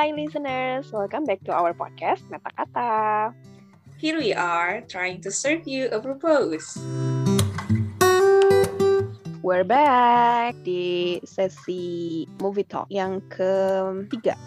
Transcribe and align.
Hai 0.00 0.16
listeners, 0.16 0.88
welcome 0.96 1.28
back 1.28 1.44
to 1.44 1.52
our 1.52 1.76
podcast 1.76 2.24
Meta 2.32 2.48
Kata. 2.56 3.36
Here 4.00 4.16
we 4.16 4.32
are 4.32 4.80
trying 4.88 5.20
to 5.20 5.28
serve 5.28 5.68
you 5.68 5.92
a 5.92 6.00
purpose. 6.00 6.80
We're 9.44 9.68
back 9.68 10.56
di 10.64 11.20
sesi 11.20 12.24
movie 12.40 12.64
talk 12.64 12.88
yang 12.88 13.20
ketiga. 13.28 14.40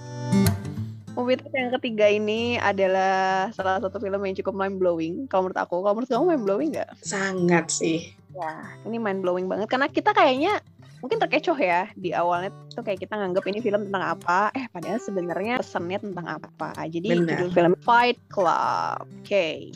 Movie 1.13 1.37
talk 1.37 1.53
yang 1.53 1.69
ketiga 1.77 2.09
ini 2.09 2.57
adalah 2.57 3.53
salah 3.53 3.77
satu 3.77 4.01
film 4.01 4.25
yang 4.25 4.33
cukup 4.33 4.57
mind 4.57 4.81
blowing. 4.81 5.29
Kalau 5.29 5.45
menurut 5.45 5.61
aku, 5.61 5.85
kalau 5.85 6.01
menurut 6.01 6.09
kamu 6.09 6.25
mind 6.33 6.43
blowing 6.49 6.69
nggak? 6.73 6.97
Sangat 7.05 7.69
sih. 7.69 8.09
Ya, 8.33 8.73
ini 8.89 8.97
mind 8.97 9.21
blowing 9.21 9.45
banget 9.45 9.69
karena 9.69 9.85
kita 9.85 10.17
kayaknya 10.17 10.65
mungkin 11.03 11.19
terkecoh 11.19 11.59
ya 11.59 11.91
di 11.99 12.15
awalnya 12.15 12.55
tuh 12.71 12.79
kayak 12.79 13.03
kita 13.03 13.19
nganggap 13.19 13.43
ini 13.51 13.59
film 13.59 13.91
tentang 13.91 14.15
apa 14.15 14.55
eh 14.55 14.71
padahal 14.71 15.03
sebenarnya 15.03 15.59
pesannya 15.59 15.99
tentang 15.99 16.39
apa 16.39 16.71
jadi 16.87 17.19
Benar. 17.19 17.27
judul 17.27 17.49
film 17.51 17.73
Fight 17.83 18.15
Club 18.31 19.03
oke 19.03 19.27
okay. 19.27 19.75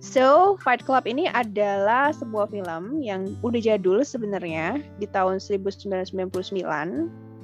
So, 0.00 0.56
Fight 0.64 0.80
Club 0.80 1.04
ini 1.04 1.28
adalah 1.28 2.08
sebuah 2.16 2.48
film 2.48 3.04
yang 3.04 3.36
udah 3.44 3.60
jadul 3.60 4.00
sebenarnya 4.00 4.80
di 4.96 5.04
tahun 5.04 5.36
1999. 5.36 6.56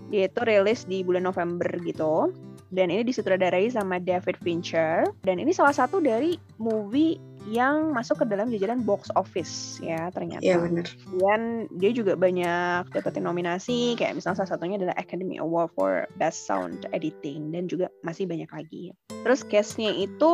Dia 0.09 0.25
itu 0.25 0.41
rilis 0.41 0.89
di 0.89 1.05
bulan 1.05 1.29
November 1.29 1.69
gitu. 1.85 2.33
Dan 2.73 2.89
ini 2.89 3.05
disutradarai 3.05 3.69
sama 3.69 4.01
David 4.01 4.41
Fincher. 4.41 5.05
Dan 5.21 5.37
ini 5.37 5.53
salah 5.53 5.77
satu 5.77 6.01
dari 6.01 6.41
movie 6.57 7.21
yang 7.47 7.95
masuk 7.95 8.23
ke 8.23 8.25
dalam 8.27 8.51
jajaran 8.51 8.83
box 8.83 9.09
office 9.15 9.79
ya 9.79 10.11
ternyata. 10.11 10.43
Iya 10.43 10.59
benar. 10.59 10.87
Dan 11.15 11.71
dia 11.79 11.91
juga 11.95 12.19
banyak 12.19 12.91
dapetin 12.91 13.25
nominasi, 13.25 13.95
kayak 13.95 14.19
misalnya 14.19 14.43
salah 14.43 14.53
satunya 14.59 14.77
adalah 14.83 14.99
Academy 14.99 15.39
Award 15.39 15.71
for 15.79 16.11
Best 16.19 16.45
Sound 16.45 16.91
Editing 16.91 17.55
dan 17.55 17.71
juga 17.71 17.87
masih 18.03 18.27
banyak 18.27 18.51
lagi. 18.51 18.91
Terus 19.27 19.43
cast-nya 19.47 19.91
itu 19.91 20.33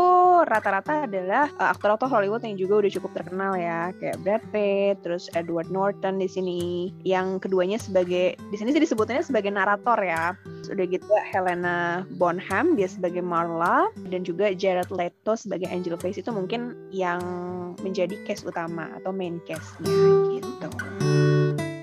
rata-rata 0.49 1.09
adalah 1.09 1.49
uh, 1.57 1.73
aktor-aktor 1.73 2.09
Hollywood 2.13 2.45
yang 2.45 2.61
juga 2.61 2.85
udah 2.85 2.93
cukup 2.93 3.11
terkenal 3.17 3.53
ya, 3.57 3.93
kayak 3.97 4.21
Brad 4.21 4.45
Pitt, 4.53 5.01
terus 5.01 5.33
Edward 5.33 5.73
Norton 5.73 6.21
di 6.21 6.29
sini, 6.29 6.93
yang 7.05 7.41
keduanya 7.41 7.81
sebagai 7.81 8.37
di 8.37 8.57
sini 8.57 8.73
sih 8.73 8.83
disebutnya 8.85 9.25
sebagai 9.25 9.49
narator 9.49 9.97
ya. 10.01 10.37
Udah 10.71 10.85
gitu 10.87 11.11
Helena 11.33 12.07
Bonham 12.21 12.79
dia 12.79 12.87
sebagai 12.87 13.25
Marla 13.25 13.89
dan 14.13 14.23
juga 14.23 14.53
Jared 14.55 14.93
Leto 14.93 15.35
sebagai 15.35 15.67
Angel 15.71 15.99
Face 15.99 16.21
itu 16.21 16.31
mungkin 16.31 16.77
yang 16.95 17.23
menjadi 17.81 18.15
case 18.29 18.45
utama 18.45 18.93
atau 19.01 19.11
main 19.11 19.41
case-nya 19.49 19.97
gitu. 20.39 20.69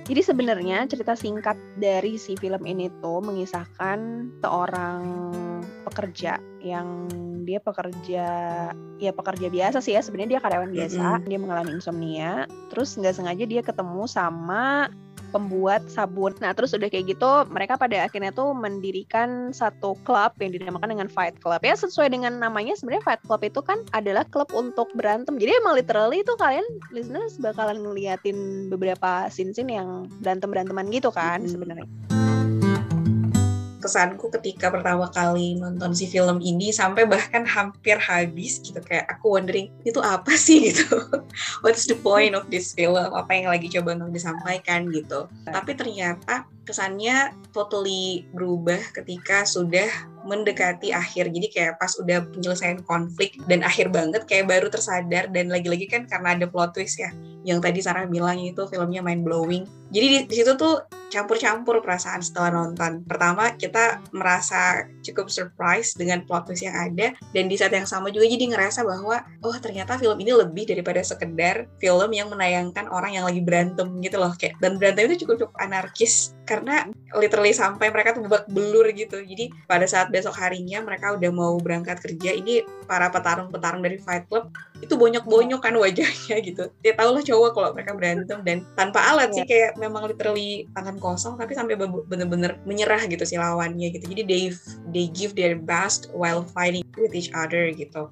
Jadi 0.09 0.21
sebenarnya 0.25 0.89
cerita 0.89 1.13
singkat 1.13 1.53
dari 1.77 2.17
si 2.17 2.33
film 2.33 2.65
ini 2.65 2.89
tuh 2.97 3.21
mengisahkan 3.21 3.99
seorang 4.41 5.01
pekerja 5.85 6.41
yang 6.65 7.05
dia 7.45 7.61
pekerja 7.61 8.25
ya 8.97 9.11
pekerja 9.13 9.47
biasa 9.49 9.77
sih 9.81 9.97
ya 9.97 10.01
sebenarnya 10.01 10.37
dia 10.37 10.41
karyawan 10.41 10.69
biasa 10.69 11.05
Mm-mm. 11.17 11.29
dia 11.29 11.39
mengalami 11.41 11.71
insomnia 11.77 12.45
terus 12.69 12.93
nggak 12.93 13.15
sengaja 13.15 13.45
dia 13.49 13.61
ketemu 13.65 14.05
sama 14.05 14.89
pembuat 15.29 15.85
sabun. 15.89 16.33
Nah, 16.41 16.53
terus 16.53 16.73
udah 16.73 16.89
kayak 16.89 17.15
gitu, 17.15 17.29
mereka 17.49 17.77
pada 17.77 18.05
akhirnya 18.05 18.33
tuh 18.33 18.53
mendirikan 18.53 19.53
satu 19.53 19.97
klub 20.05 20.33
yang 20.41 20.53
dinamakan 20.53 20.93
dengan 20.93 21.09
Fight 21.09 21.37
Club. 21.41 21.61
Ya, 21.61 21.75
sesuai 21.77 22.13
dengan 22.13 22.37
namanya, 22.37 22.77
sebenarnya 22.77 23.05
Fight 23.05 23.21
Club 23.25 23.41
itu 23.45 23.59
kan 23.61 23.81
adalah 23.93 24.25
klub 24.27 24.49
untuk 24.53 24.89
berantem. 24.93 25.37
Jadi 25.37 25.51
emang 25.61 25.77
literally 25.77 26.21
itu 26.21 26.33
kalian 26.37 26.65
listeners 26.93 27.37
bakalan 27.41 27.81
ngeliatin 27.81 28.69
beberapa 28.69 29.29
scene-scene 29.29 29.71
yang 29.71 30.09
berantem-beranteman 30.21 30.89
gitu 30.93 31.09
kan 31.09 31.45
sebenarnya. 31.45 31.89
Kesanku 33.79 34.27
ketika 34.39 34.67
pertama 34.67 35.07
kali 35.09 35.55
nonton 35.55 35.95
si 35.95 36.05
film 36.05 36.43
ini 36.43 36.69
sampai 36.75 37.07
bahkan 37.07 37.47
hampir 37.47 37.95
habis 37.95 38.59
gitu 38.59 38.79
kayak 38.83 39.07
aku 39.07 39.39
wondering 39.39 39.71
itu 39.87 40.03
apa 40.03 40.35
sih 40.35 40.63
gitu. 40.71 40.99
What's 41.63 41.87
the 41.87 41.95
point 41.95 42.35
of 42.35 42.51
this 42.51 42.75
film? 42.75 43.11
Apa 43.15 43.31
yang 43.39 43.47
lagi 43.51 43.71
coba 43.71 43.95
untuk 43.95 44.19
disampaikan 44.19 44.91
gitu. 44.91 45.31
Tapi 45.47 45.71
ternyata 45.79 46.43
kesannya 46.69 47.33
totally 47.49 48.29
berubah 48.29 48.77
ketika 48.93 49.41
sudah 49.41 49.89
mendekati 50.21 50.93
akhir. 50.93 51.33
Jadi 51.33 51.47
kayak 51.49 51.81
pas 51.81 51.95
udah 51.97 52.21
penyelesaian 52.29 52.85
konflik 52.85 53.41
dan 53.49 53.65
akhir 53.65 53.89
banget 53.89 54.27
kayak 54.29 54.45
baru 54.45 54.69
tersadar 54.69 55.33
dan 55.33 55.49
lagi-lagi 55.49 55.89
kan 55.89 56.05
karena 56.05 56.37
ada 56.37 56.45
plot 56.45 56.77
twist 56.77 57.01
ya. 57.01 57.09
Yang 57.43 57.59
tadi 57.65 57.79
Sarah 57.79 58.05
bilang 58.05 58.39
itu 58.39 58.65
filmnya 58.67 59.03
mind 59.03 59.23
blowing. 59.23 59.63
Jadi 59.89 60.05
di, 60.05 60.17
di 60.29 60.35
situ 60.37 60.53
tuh 60.53 60.85
campur-campur 61.09 61.81
perasaan 61.81 62.21
setelah 62.21 62.53
nonton. 62.53 63.01
Pertama 63.03 63.57
kita 63.57 63.99
merasa 64.13 64.85
cukup 65.01 65.27
surprise 65.33 65.97
dengan 65.97 66.21
plot 66.23 66.45
twist 66.45 66.61
yang 66.61 66.77
ada 66.77 67.17
dan 67.33 67.49
di 67.49 67.57
saat 67.57 67.73
yang 67.73 67.89
sama 67.89 68.13
juga 68.13 68.29
jadi 68.29 68.53
ngerasa 68.53 68.85
bahwa 68.85 69.25
oh 69.41 69.57
ternyata 69.57 69.97
film 69.97 70.21
ini 70.21 70.31
lebih 70.37 70.69
daripada 70.69 71.01
sekedar 71.01 71.65
film 71.81 72.13
yang 72.13 72.29
menayangkan 72.29 72.85
orang 72.93 73.17
yang 73.17 73.25
lagi 73.25 73.41
berantem 73.41 73.89
gitu 74.05 74.21
loh 74.21 74.31
kayak 74.37 74.53
dan 74.61 74.77
berantem 74.77 75.09
itu 75.09 75.25
cukup 75.25 75.49
cukup 75.49 75.53
anarkis 75.57 76.37
karena 76.45 76.85
literally 77.17 77.53
sampai 77.53 77.89
mereka 77.89 78.13
tuh 78.13 78.29
babak 78.29 78.45
belur 78.53 78.85
gitu. 78.93 79.17
Jadi 79.25 79.49
pada 79.65 79.89
saat 79.89 80.13
besok 80.13 80.37
harinya 80.37 80.85
mereka 80.85 81.17
udah 81.17 81.31
mau 81.33 81.57
berangkat 81.57 81.97
kerja 82.05 82.37
ini 82.37 82.61
para 82.85 83.09
petarung-petarung 83.09 83.81
dari 83.81 83.97
Fight 83.97 84.29
Club 84.29 84.53
itu 84.79 84.93
bonyok-bonyok 84.95 85.59
kan 85.59 85.75
wajahnya 85.75 86.35
gitu. 86.39 86.71
Dia 86.79 86.93
tahu 86.95 87.19
lah 87.19 87.23
cowok 87.23 87.49
kalau 87.51 87.69
mereka 87.75 87.91
berantem 87.95 88.39
dan 88.47 88.63
tanpa 88.79 89.03
alat 89.11 89.35
sih 89.35 89.43
kayak 89.43 89.75
memang 89.75 90.07
literally 90.07 90.65
tangan 90.71 90.95
kosong 90.97 91.35
tapi 91.35 91.51
sampai 91.55 91.75
be- 91.75 92.05
bener-bener 92.07 92.55
menyerah 92.63 93.03
gitu 93.07 93.23
si 93.27 93.35
lawannya 93.35 93.91
gitu. 93.91 94.05
Jadi 94.07 94.21
they 94.23 94.43
they 94.95 95.05
give 95.11 95.35
their 95.35 95.59
best 95.59 96.07
while 96.15 96.47
fighting 96.55 96.83
with 96.95 97.11
each 97.11 97.31
other 97.35 97.67
gitu. 97.75 98.07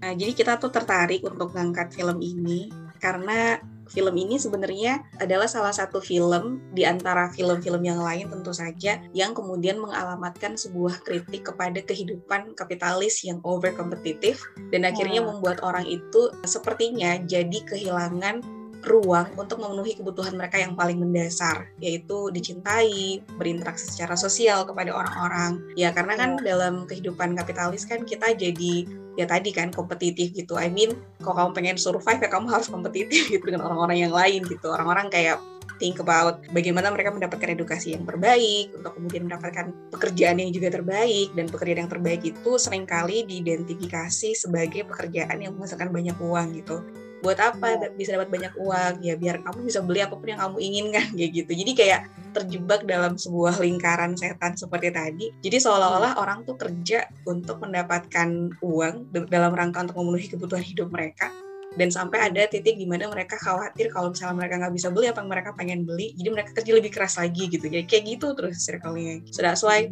Nah, 0.00 0.12
jadi 0.18 0.32
kita 0.34 0.58
tuh 0.58 0.74
tertarik 0.74 1.22
untuk 1.22 1.54
ngangkat 1.54 1.94
film 1.94 2.18
ini 2.20 2.68
karena 3.00 3.62
film 3.90 4.14
ini 4.14 4.38
sebenarnya 4.38 5.02
adalah 5.18 5.50
salah 5.50 5.74
satu 5.74 5.98
film 5.98 6.62
di 6.70 6.86
antara 6.86 7.28
film-film 7.34 7.82
yang 7.82 8.00
lain 8.00 8.30
tentu 8.30 8.54
saja 8.54 9.02
yang 9.10 9.34
kemudian 9.34 9.82
mengalamatkan 9.82 10.54
sebuah 10.54 11.02
kritik 11.02 11.50
kepada 11.50 11.82
kehidupan 11.82 12.54
kapitalis 12.54 13.26
yang 13.26 13.42
over 13.42 13.74
kompetitif 13.74 14.40
dan 14.70 14.86
akhirnya 14.86 15.20
Hmm. 15.20 15.36
membuat 15.36 15.60
orang 15.66 15.84
itu 15.84 16.30
sepertinya 16.46 17.18
jadi 17.26 17.58
kehilangan 17.66 18.59
ruang 18.84 19.28
untuk 19.36 19.60
memenuhi 19.60 19.96
kebutuhan 19.96 20.36
mereka 20.36 20.56
yang 20.56 20.72
paling 20.72 20.96
mendasar 20.96 21.68
yaitu 21.80 22.32
dicintai, 22.32 23.20
berinteraksi 23.36 23.92
secara 23.92 24.16
sosial 24.16 24.64
kepada 24.64 24.92
orang-orang. 24.92 25.60
Ya 25.76 25.92
karena 25.92 26.16
kan 26.16 26.30
dalam 26.40 26.88
kehidupan 26.88 27.36
kapitalis 27.36 27.84
kan 27.84 28.04
kita 28.08 28.32
jadi 28.32 28.88
ya 29.18 29.26
tadi 29.28 29.52
kan 29.52 29.74
kompetitif 29.74 30.32
gitu. 30.32 30.56
I 30.56 30.72
mean, 30.72 30.96
kalau 31.20 31.36
kamu 31.36 31.50
pengen 31.56 31.76
survive 31.76 32.20
ya 32.22 32.30
kamu 32.30 32.48
harus 32.48 32.72
kompetitif 32.72 33.28
gitu 33.32 33.44
dengan 33.44 33.68
orang-orang 33.68 34.08
yang 34.08 34.14
lain 34.14 34.46
gitu. 34.48 34.72
Orang-orang 34.72 35.12
kayak 35.12 35.38
think 35.80 35.96
about 35.96 36.44
bagaimana 36.52 36.92
mereka 36.92 37.10
mendapatkan 37.10 37.56
edukasi 37.56 37.96
yang 37.96 38.04
terbaik 38.04 38.68
untuk 38.76 38.92
kemudian 39.00 39.24
mendapatkan 39.24 39.72
pekerjaan 39.88 40.36
yang 40.36 40.52
juga 40.52 40.68
terbaik 40.76 41.32
dan 41.32 41.48
pekerjaan 41.48 41.80
yang 41.88 41.90
terbaik 41.90 42.20
itu 42.20 42.50
sering 42.60 42.84
kali 42.84 43.24
diidentifikasi 43.24 44.36
sebagai 44.36 44.84
pekerjaan 44.84 45.40
yang 45.40 45.56
menghasilkan 45.56 45.88
banyak 45.88 46.14
uang 46.20 46.60
gitu 46.60 46.84
buat 47.20 47.38
apa? 47.40 47.76
Iya. 47.76 47.88
bisa 47.94 48.10
dapat 48.16 48.28
banyak 48.32 48.54
uang 48.56 48.94
ya 49.04 49.14
biar 49.16 49.44
kamu 49.44 49.58
bisa 49.68 49.80
beli 49.84 50.00
apa 50.00 50.16
pun 50.16 50.28
yang 50.28 50.40
kamu 50.40 50.56
inginkan 50.60 51.06
kayak 51.18 51.30
gitu. 51.32 51.52
Jadi 51.52 51.72
kayak 51.76 52.00
terjebak 52.32 52.80
dalam 52.88 53.14
sebuah 53.16 53.60
lingkaran 53.60 54.16
setan 54.16 54.56
seperti 54.56 54.88
tadi. 54.92 55.26
Jadi 55.44 55.56
seolah-olah 55.60 56.16
orang 56.16 56.42
tuh 56.48 56.56
kerja 56.56 57.06
untuk 57.28 57.60
mendapatkan 57.60 58.56
uang 58.64 58.94
dalam 59.28 59.52
rangka 59.52 59.84
untuk 59.88 59.96
memenuhi 60.00 60.26
kebutuhan 60.32 60.64
hidup 60.64 60.88
mereka. 60.90 61.28
Dan 61.70 61.86
sampai 61.86 62.26
ada 62.26 62.50
titik 62.50 62.74
di 62.74 62.82
mana 62.82 63.06
mereka 63.06 63.38
khawatir 63.38 63.94
kalau 63.94 64.10
misalnya 64.10 64.42
mereka 64.42 64.58
nggak 64.58 64.74
bisa 64.74 64.88
beli 64.90 65.06
apa 65.06 65.22
yang 65.22 65.30
mereka 65.30 65.50
pengen 65.54 65.86
beli 65.86 66.10
jadi 66.18 66.28
mereka 66.34 66.50
kerja 66.58 66.72
lebih 66.74 66.90
keras 66.90 67.14
lagi 67.14 67.46
gitu. 67.46 67.70
Jadi 67.70 67.86
kayak 67.86 68.04
gitu 68.18 68.34
terus 68.34 68.58
circle-nya. 68.66 69.22
So 69.30 69.46
that's 69.46 69.62
why 69.62 69.86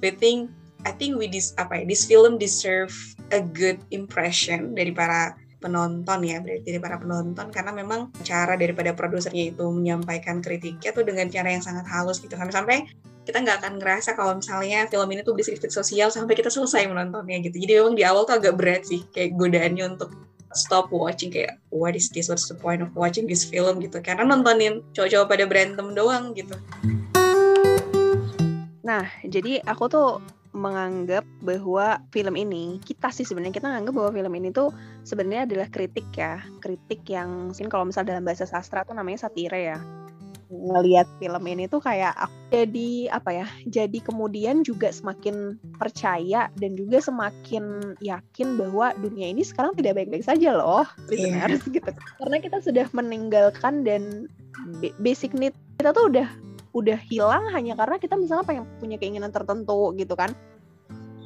we 0.00 0.10
think 0.16 0.48
I 0.88 0.96
think 0.96 1.20
we 1.20 1.28
this 1.28 1.52
apa 1.60 1.82
ya 1.82 1.84
this 1.84 2.08
film 2.08 2.40
deserve 2.40 2.92
a 3.36 3.44
good 3.44 3.84
impression 3.92 4.72
dari 4.72 4.96
para 4.96 5.36
penonton 5.60 6.18
ya 6.24 6.40
dari 6.40 6.64
dari 6.64 6.80
para 6.80 6.96
penonton. 6.96 7.52
Karena 7.52 7.70
memang 7.76 8.10
cara 8.24 8.56
daripada 8.56 8.96
produsernya 8.96 9.52
itu 9.52 9.64
menyampaikan 9.68 10.40
kritiknya 10.40 10.90
tuh 10.90 11.04
dengan 11.04 11.28
cara 11.28 11.52
yang 11.52 11.62
sangat 11.62 11.86
halus 11.86 12.18
gitu. 12.18 12.34
Sampai-sampai 12.34 12.88
kita 13.28 13.44
nggak 13.44 13.62
akan 13.62 13.72
ngerasa 13.78 14.16
kalau 14.16 14.40
misalnya 14.40 14.88
film 14.88 15.06
ini 15.12 15.20
tuh 15.20 15.36
berdiskusi 15.36 15.70
sosial 15.70 16.08
sampai 16.08 16.34
kita 16.34 16.48
selesai 16.48 16.88
menontonnya 16.88 17.38
gitu. 17.44 17.60
Jadi 17.60 17.72
memang 17.78 17.94
di 17.94 18.02
awal 18.02 18.24
tuh 18.24 18.40
agak 18.40 18.56
berat 18.56 18.88
sih 18.88 19.04
kayak 19.12 19.36
godaannya 19.36 19.94
untuk 19.94 20.10
stop 20.56 20.90
watching 20.90 21.30
kayak 21.30 21.60
what 21.70 21.94
is 21.94 22.10
this? 22.10 22.26
What's 22.26 22.50
the 22.50 22.58
point 22.58 22.82
of 22.82 22.90
watching 22.96 23.30
this 23.30 23.46
film? 23.46 23.78
gitu. 23.78 24.02
Karena 24.02 24.26
nontonin 24.26 24.82
cowok-cowok 24.96 25.26
pada 25.30 25.44
berantem 25.46 25.86
doang 25.94 26.34
gitu. 26.34 26.56
Nah, 28.80 29.06
jadi 29.22 29.62
aku 29.62 29.86
tuh 29.86 30.18
menganggap 30.50 31.22
bahwa 31.42 32.02
film 32.10 32.34
ini 32.34 32.82
kita 32.82 33.14
sih 33.14 33.22
sebenarnya 33.22 33.54
kita 33.54 33.70
menganggap 33.70 33.94
bahwa 33.94 34.10
film 34.10 34.32
ini 34.34 34.48
tuh 34.50 34.74
sebenarnya 35.06 35.46
adalah 35.46 35.68
kritik 35.70 36.08
ya. 36.14 36.42
Kritik 36.58 37.06
yang 37.06 37.50
mungkin 37.50 37.70
kalau 37.70 37.86
misal 37.86 38.02
dalam 38.02 38.26
bahasa 38.26 38.46
sastra 38.46 38.82
tuh 38.82 38.98
namanya 38.98 39.28
satire 39.28 39.54
ya. 39.54 39.78
Ngelihat 40.50 41.06
film 41.22 41.44
ini 41.46 41.70
tuh 41.70 41.78
kayak 41.78 42.10
aku 42.18 42.34
jadi 42.50 42.90
apa 43.14 43.30
ya 43.30 43.46
jadi 43.70 43.98
kemudian 44.02 44.66
juga 44.66 44.90
semakin 44.90 45.54
percaya 45.78 46.50
dan 46.58 46.74
juga 46.74 46.98
semakin 46.98 47.94
yakin 48.02 48.58
bahwa 48.58 48.90
dunia 48.98 49.30
ini 49.30 49.46
sekarang 49.46 49.78
tidak 49.78 50.02
baik-baik 50.02 50.26
saja 50.26 50.58
loh 50.58 50.82
listeners 51.06 51.62
yeah. 51.62 51.74
gitu. 51.78 51.90
Karena 52.18 52.36
kita 52.42 52.58
sudah 52.58 52.86
meninggalkan 52.90 53.86
dan 53.86 54.26
basic 54.98 55.30
need 55.38 55.54
kita 55.78 55.94
tuh 55.94 56.10
udah 56.10 56.26
udah 56.70 56.98
hilang 57.10 57.50
hanya 57.50 57.74
karena 57.74 57.96
kita 57.98 58.14
misalnya 58.14 58.46
pengen 58.46 58.64
punya 58.78 58.96
keinginan 58.96 59.34
tertentu 59.34 59.90
gitu 59.98 60.14
kan 60.14 60.30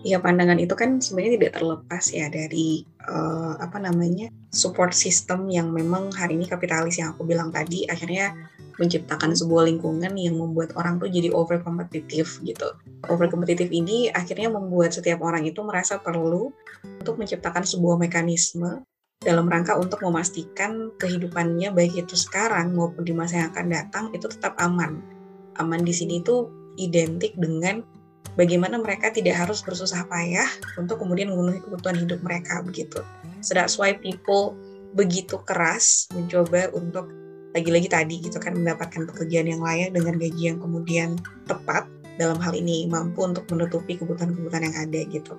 ya 0.05 0.21
pandangan 0.21 0.61
itu 0.61 0.77
kan 0.77 1.01
sebenarnya 1.01 1.41
tidak 1.41 1.53
terlepas 1.57 2.05
ya 2.13 2.29
dari 2.29 2.85
uh, 3.09 3.57
apa 3.57 3.81
namanya 3.81 4.29
support 4.53 4.93
system 4.93 5.49
yang 5.49 5.73
memang 5.73 6.13
hari 6.13 6.37
ini 6.37 6.45
kapitalis 6.45 7.01
yang 7.01 7.17
aku 7.17 7.25
bilang 7.25 7.49
tadi 7.49 7.89
akhirnya 7.89 8.37
menciptakan 8.77 9.33
sebuah 9.33 9.71
lingkungan 9.71 10.13
yang 10.19 10.37
membuat 10.37 10.75
orang 10.75 10.99
tuh 10.99 11.07
jadi 11.07 11.31
over 11.31 11.63
kompetitif 11.63 12.43
gitu. 12.43 12.75
Over 13.07 13.31
kompetitif 13.31 13.71
ini 13.71 14.11
akhirnya 14.11 14.51
membuat 14.51 14.91
setiap 14.95 15.23
orang 15.23 15.47
itu 15.47 15.63
merasa 15.63 16.03
perlu 16.03 16.51
untuk 16.83 17.15
menciptakan 17.17 17.63
sebuah 17.63 18.03
mekanisme 18.03 18.83
dalam 19.23 19.47
rangka 19.47 19.79
untuk 19.79 20.03
memastikan 20.03 20.91
kehidupannya 20.99 21.73
baik 21.73 21.97
itu 21.97 22.19
sekarang 22.19 22.75
maupun 22.75 23.07
di 23.07 23.15
masa 23.15 23.41
yang 23.47 23.49
akan 23.55 23.67
datang 23.71 24.05
itu 24.13 24.27
tetap 24.27 24.59
aman. 24.59 25.14
Aman 25.63 25.87
di 25.87 25.95
sini 25.95 26.19
itu 26.19 26.51
identik 26.81 27.39
dengan 27.39 27.87
bagaimana 28.35 28.79
mereka 28.83 29.15
tidak 29.15 29.39
harus 29.39 29.63
bersusah 29.63 30.07
payah 30.11 30.47
untuk 30.75 30.99
kemudian 30.99 31.31
memenuhi 31.31 31.63
kebutuhan 31.63 31.95
hidup 31.99 32.19
mereka 32.23 32.63
begitu. 32.67 33.03
So 33.45 33.55
that's 33.55 33.79
why 33.79 33.95
people 33.95 34.59
begitu 34.95 35.39
keras 35.43 36.07
mencoba 36.15 36.71
untuk 36.75 37.11
lagi-lagi 37.55 37.87
tadi 37.87 38.19
gitu 38.19 38.43
kan 38.43 38.59
mendapatkan 38.59 39.07
pekerjaan 39.15 39.47
yang 39.47 39.63
layak 39.63 39.95
dengan 39.95 40.19
gaji 40.19 40.43
yang 40.51 40.59
kemudian 40.59 41.15
tepat 41.47 41.87
dalam 42.19 42.39
hal 42.39 42.55
ini 42.55 42.87
mampu 42.91 43.23
untuk 43.23 43.47
menutupi 43.51 43.95
kebutuhan-kebutuhan 43.99 44.71
yang 44.71 44.77
ada 44.79 45.01
gitu. 45.07 45.35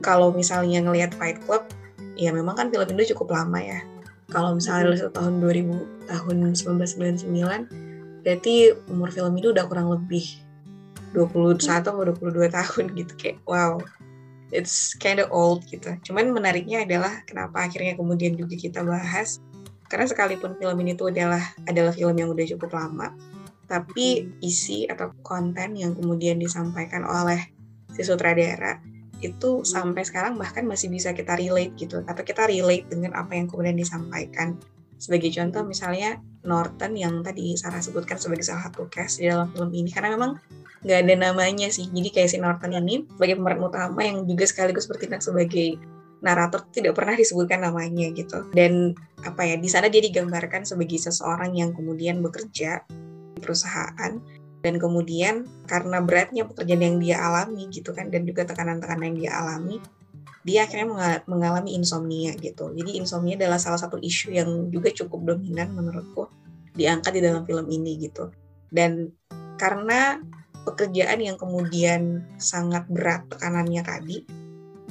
Kalau 0.00 0.32
misalnya 0.32 0.84
ngelihat 0.84 1.16
Fight 1.16 1.40
Club, 1.44 1.64
ya 2.16 2.32
memang 2.32 2.56
kan 2.56 2.68
film 2.68 2.88
itu 2.96 3.16
cukup 3.16 3.36
lama 3.36 3.60
ya. 3.60 3.80
Kalau 4.32 4.56
misalnya 4.56 4.96
dari 4.96 5.12
tahun 5.12 5.34
2000 5.40 6.08
tahun 6.08 6.36
1999 6.56 7.83
berarti 8.24 8.72
umur 8.88 9.12
film 9.12 9.36
itu 9.36 9.52
udah 9.52 9.68
kurang 9.68 9.92
lebih 9.92 10.24
21 11.12 11.60
atau 11.60 11.92
22 12.02 12.50
tahun 12.50 12.84
gitu 12.96 13.12
kayak 13.14 13.38
wow 13.46 13.78
it's 14.54 14.94
kind 14.94 15.18
of 15.18 15.26
old 15.34 15.66
gitu. 15.66 15.90
Cuman 16.06 16.30
menariknya 16.30 16.86
adalah 16.86 17.26
kenapa 17.26 17.66
akhirnya 17.66 17.98
kemudian 17.98 18.38
juga 18.38 18.54
kita 18.54 18.86
bahas 18.86 19.42
karena 19.90 20.06
sekalipun 20.06 20.54
film 20.56 20.78
ini 20.80 20.94
tuh 20.94 21.10
adalah 21.10 21.42
adalah 21.66 21.90
film 21.90 22.14
yang 22.16 22.30
udah 22.30 22.46
cukup 22.56 22.70
lama, 22.72 23.12
tapi 23.66 24.30
isi 24.40 24.86
atau 24.86 25.10
konten 25.26 25.74
yang 25.74 25.92
kemudian 25.92 26.38
disampaikan 26.38 27.02
oleh 27.04 27.42
si 27.92 28.06
sutradara 28.06 28.80
itu 29.22 29.62
sampai 29.62 30.02
sekarang 30.04 30.36
bahkan 30.36 30.66
masih 30.66 30.90
bisa 30.90 31.14
kita 31.14 31.38
relate 31.38 31.72
gitu 31.78 32.02
atau 32.04 32.22
kita 32.26 32.44
relate 32.50 32.90
dengan 32.90 33.14
apa 33.16 33.38
yang 33.38 33.46
kemudian 33.48 33.78
disampaikan 33.78 34.58
sebagai 34.98 35.30
contoh 35.34 35.62
misalnya 35.66 36.20
Norton 36.44 36.92
yang 36.94 37.24
tadi 37.24 37.56
Sarah 37.56 37.80
sebutkan 37.80 38.20
sebagai 38.20 38.44
salah 38.44 38.68
satu 38.68 38.86
cast 38.92 39.18
di 39.18 39.28
dalam 39.28 39.48
film 39.50 39.72
ini. 39.72 39.88
Karena 39.88 40.14
memang 40.14 40.36
nggak 40.84 40.98
ada 41.08 41.14
namanya 41.16 41.68
sih. 41.72 41.88
Jadi 41.88 42.08
kayak 42.12 42.30
si 42.30 42.36
Norton 42.38 42.76
ini 42.76 43.08
sebagai 43.08 43.40
pemeran 43.40 43.60
utama 43.64 44.00
yang 44.04 44.28
juga 44.28 44.44
sekaligus 44.44 44.84
bertindak 44.84 45.24
sebagai 45.24 45.80
narator 46.24 46.64
tidak 46.72 46.96
pernah 46.96 47.16
disebutkan 47.16 47.64
namanya 47.64 48.12
gitu. 48.12 48.48
Dan 48.52 48.92
apa 49.24 49.44
ya 49.44 49.56
di 49.56 49.68
sana 49.68 49.88
dia 49.88 50.04
digambarkan 50.04 50.68
sebagai 50.68 51.00
seseorang 51.00 51.56
yang 51.56 51.72
kemudian 51.72 52.20
bekerja 52.20 52.84
di 53.34 53.40
perusahaan. 53.40 54.20
Dan 54.64 54.80
kemudian 54.80 55.44
karena 55.68 56.00
beratnya 56.00 56.48
pekerjaan 56.48 56.80
yang 56.80 56.96
dia 56.96 57.20
alami 57.20 57.68
gitu 57.68 57.92
kan 57.92 58.08
dan 58.08 58.24
juga 58.24 58.48
tekanan-tekanan 58.48 59.12
yang 59.12 59.18
dia 59.20 59.32
alami 59.36 59.76
dia 60.44 60.68
akhirnya 60.68 61.24
mengalami 61.24 61.72
insomnia 61.72 62.36
gitu. 62.36 62.68
Jadi 62.76 63.00
insomnia 63.00 63.40
adalah 63.40 63.56
salah 63.56 63.80
satu 63.80 63.96
isu 63.96 64.28
yang 64.36 64.68
juga 64.68 64.92
cukup 64.92 65.34
dominan 65.34 65.72
menurutku 65.72 66.28
diangkat 66.76 67.16
di 67.16 67.20
dalam 67.24 67.48
film 67.48 67.64
ini 67.72 67.96
gitu. 67.96 68.28
Dan 68.68 69.08
karena 69.56 70.20
pekerjaan 70.68 71.20
yang 71.24 71.40
kemudian 71.40 72.24
sangat 72.36 72.84
berat 72.92 73.24
tekanannya 73.32 73.82
tadi 73.84 74.18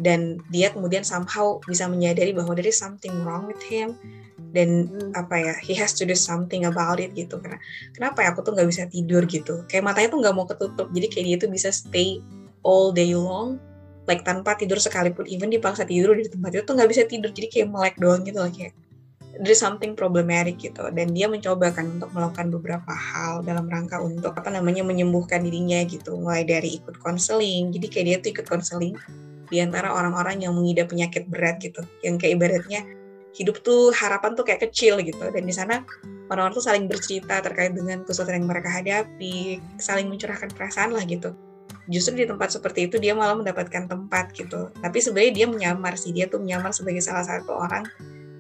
dan 0.02 0.42
dia 0.50 0.74
kemudian 0.74 1.06
somehow 1.06 1.62
bisa 1.70 1.86
menyadari 1.86 2.34
bahwa 2.34 2.58
there 2.58 2.66
is 2.66 2.82
something 2.82 3.14
wrong 3.22 3.46
with 3.46 3.62
him 3.62 3.94
dan 4.58 4.90
hmm. 4.90 5.14
apa 5.14 5.38
ya 5.38 5.54
he 5.62 5.78
has 5.78 5.94
to 5.94 6.02
do 6.02 6.18
something 6.18 6.66
about 6.66 6.98
it 6.98 7.14
gitu. 7.14 7.38
Karena 7.38 7.62
kenapa 7.94 8.26
ya 8.26 8.34
aku 8.34 8.42
tuh 8.42 8.58
nggak 8.58 8.70
bisa 8.74 8.90
tidur 8.90 9.22
gitu? 9.30 9.62
Kayak 9.70 9.94
matanya 9.94 10.10
tuh 10.10 10.20
nggak 10.26 10.34
mau 10.34 10.50
ketutup 10.50 10.90
jadi 10.90 11.08
kayak 11.14 11.26
dia 11.30 11.38
tuh 11.46 11.50
bisa 11.54 11.70
stay 11.70 12.26
all 12.66 12.90
day 12.90 13.14
long 13.14 13.62
like 14.10 14.24
tanpa 14.28 14.60
tidur 14.60 14.80
sekalipun 14.80 15.24
even 15.32 15.48
dipaksa 15.48 15.88
tidur 15.88 16.16
di 16.16 16.28
tempat 16.28 16.52
itu 16.60 16.64
tuh 16.68 16.76
nggak 16.76 16.90
bisa 16.92 17.04
tidur 17.08 17.32
jadi 17.32 17.48
kayak 17.48 17.68
melek 17.72 17.96
doang 18.00 18.22
gitu 18.28 18.40
loh 18.44 18.52
kayak 18.52 18.76
there's 19.42 19.58
something 19.58 19.98
problematic 19.98 20.62
gitu. 20.62 20.86
Dan 20.94 21.16
dia 21.16 21.26
mencoba 21.26 21.74
kan 21.74 21.90
untuk 21.98 22.14
melakukan 22.14 22.54
beberapa 22.54 22.94
hal 22.94 23.42
dalam 23.42 23.66
rangka 23.66 23.98
untuk 23.98 24.36
apa 24.38 24.50
namanya 24.54 24.86
menyembuhkan 24.86 25.42
dirinya 25.42 25.82
gitu. 25.90 26.20
Mulai 26.20 26.46
dari 26.46 26.78
ikut 26.78 27.02
konseling 27.02 27.74
jadi 27.74 27.88
kayak 27.90 28.06
dia 28.06 28.18
tuh 28.22 28.30
ikut 28.38 28.46
konseling 28.46 28.94
di 29.50 29.58
antara 29.62 29.94
orang-orang 29.94 30.46
yang 30.46 30.54
mengidap 30.54 30.94
penyakit 30.94 31.26
berat 31.26 31.58
gitu. 31.64 31.82
Yang 32.06 32.16
kayak 32.22 32.34
ibaratnya 32.38 32.82
hidup 33.34 33.66
tuh 33.66 33.90
harapan 33.98 34.38
tuh 34.38 34.46
kayak 34.46 34.70
kecil 34.70 35.02
gitu. 35.02 35.26
Dan 35.34 35.50
di 35.50 35.54
sana 35.56 35.82
orang-orang 36.30 36.54
tuh 36.54 36.66
saling 36.66 36.86
bercerita 36.86 37.42
terkait 37.42 37.74
dengan 37.74 38.06
kesulitan 38.06 38.46
yang 38.46 38.50
mereka 38.50 38.70
hadapi 38.70 39.58
saling 39.82 40.06
mencurahkan 40.10 40.54
perasaan 40.54 40.94
lah 40.94 41.02
gitu 41.10 41.34
justru 41.92 42.24
di 42.24 42.26
tempat 42.28 42.54
seperti 42.54 42.88
itu 42.88 42.96
dia 43.00 43.12
malah 43.12 43.36
mendapatkan 43.36 43.88
tempat 43.88 44.32
gitu 44.36 44.72
tapi 44.80 44.98
sebenarnya 45.04 45.34
dia 45.34 45.48
menyamar 45.50 46.00
sih 46.00 46.16
dia 46.16 46.32
tuh 46.32 46.40
menyamar 46.40 46.72
sebagai 46.72 47.04
salah 47.04 47.28
satu 47.28 47.56
orang 47.56 47.84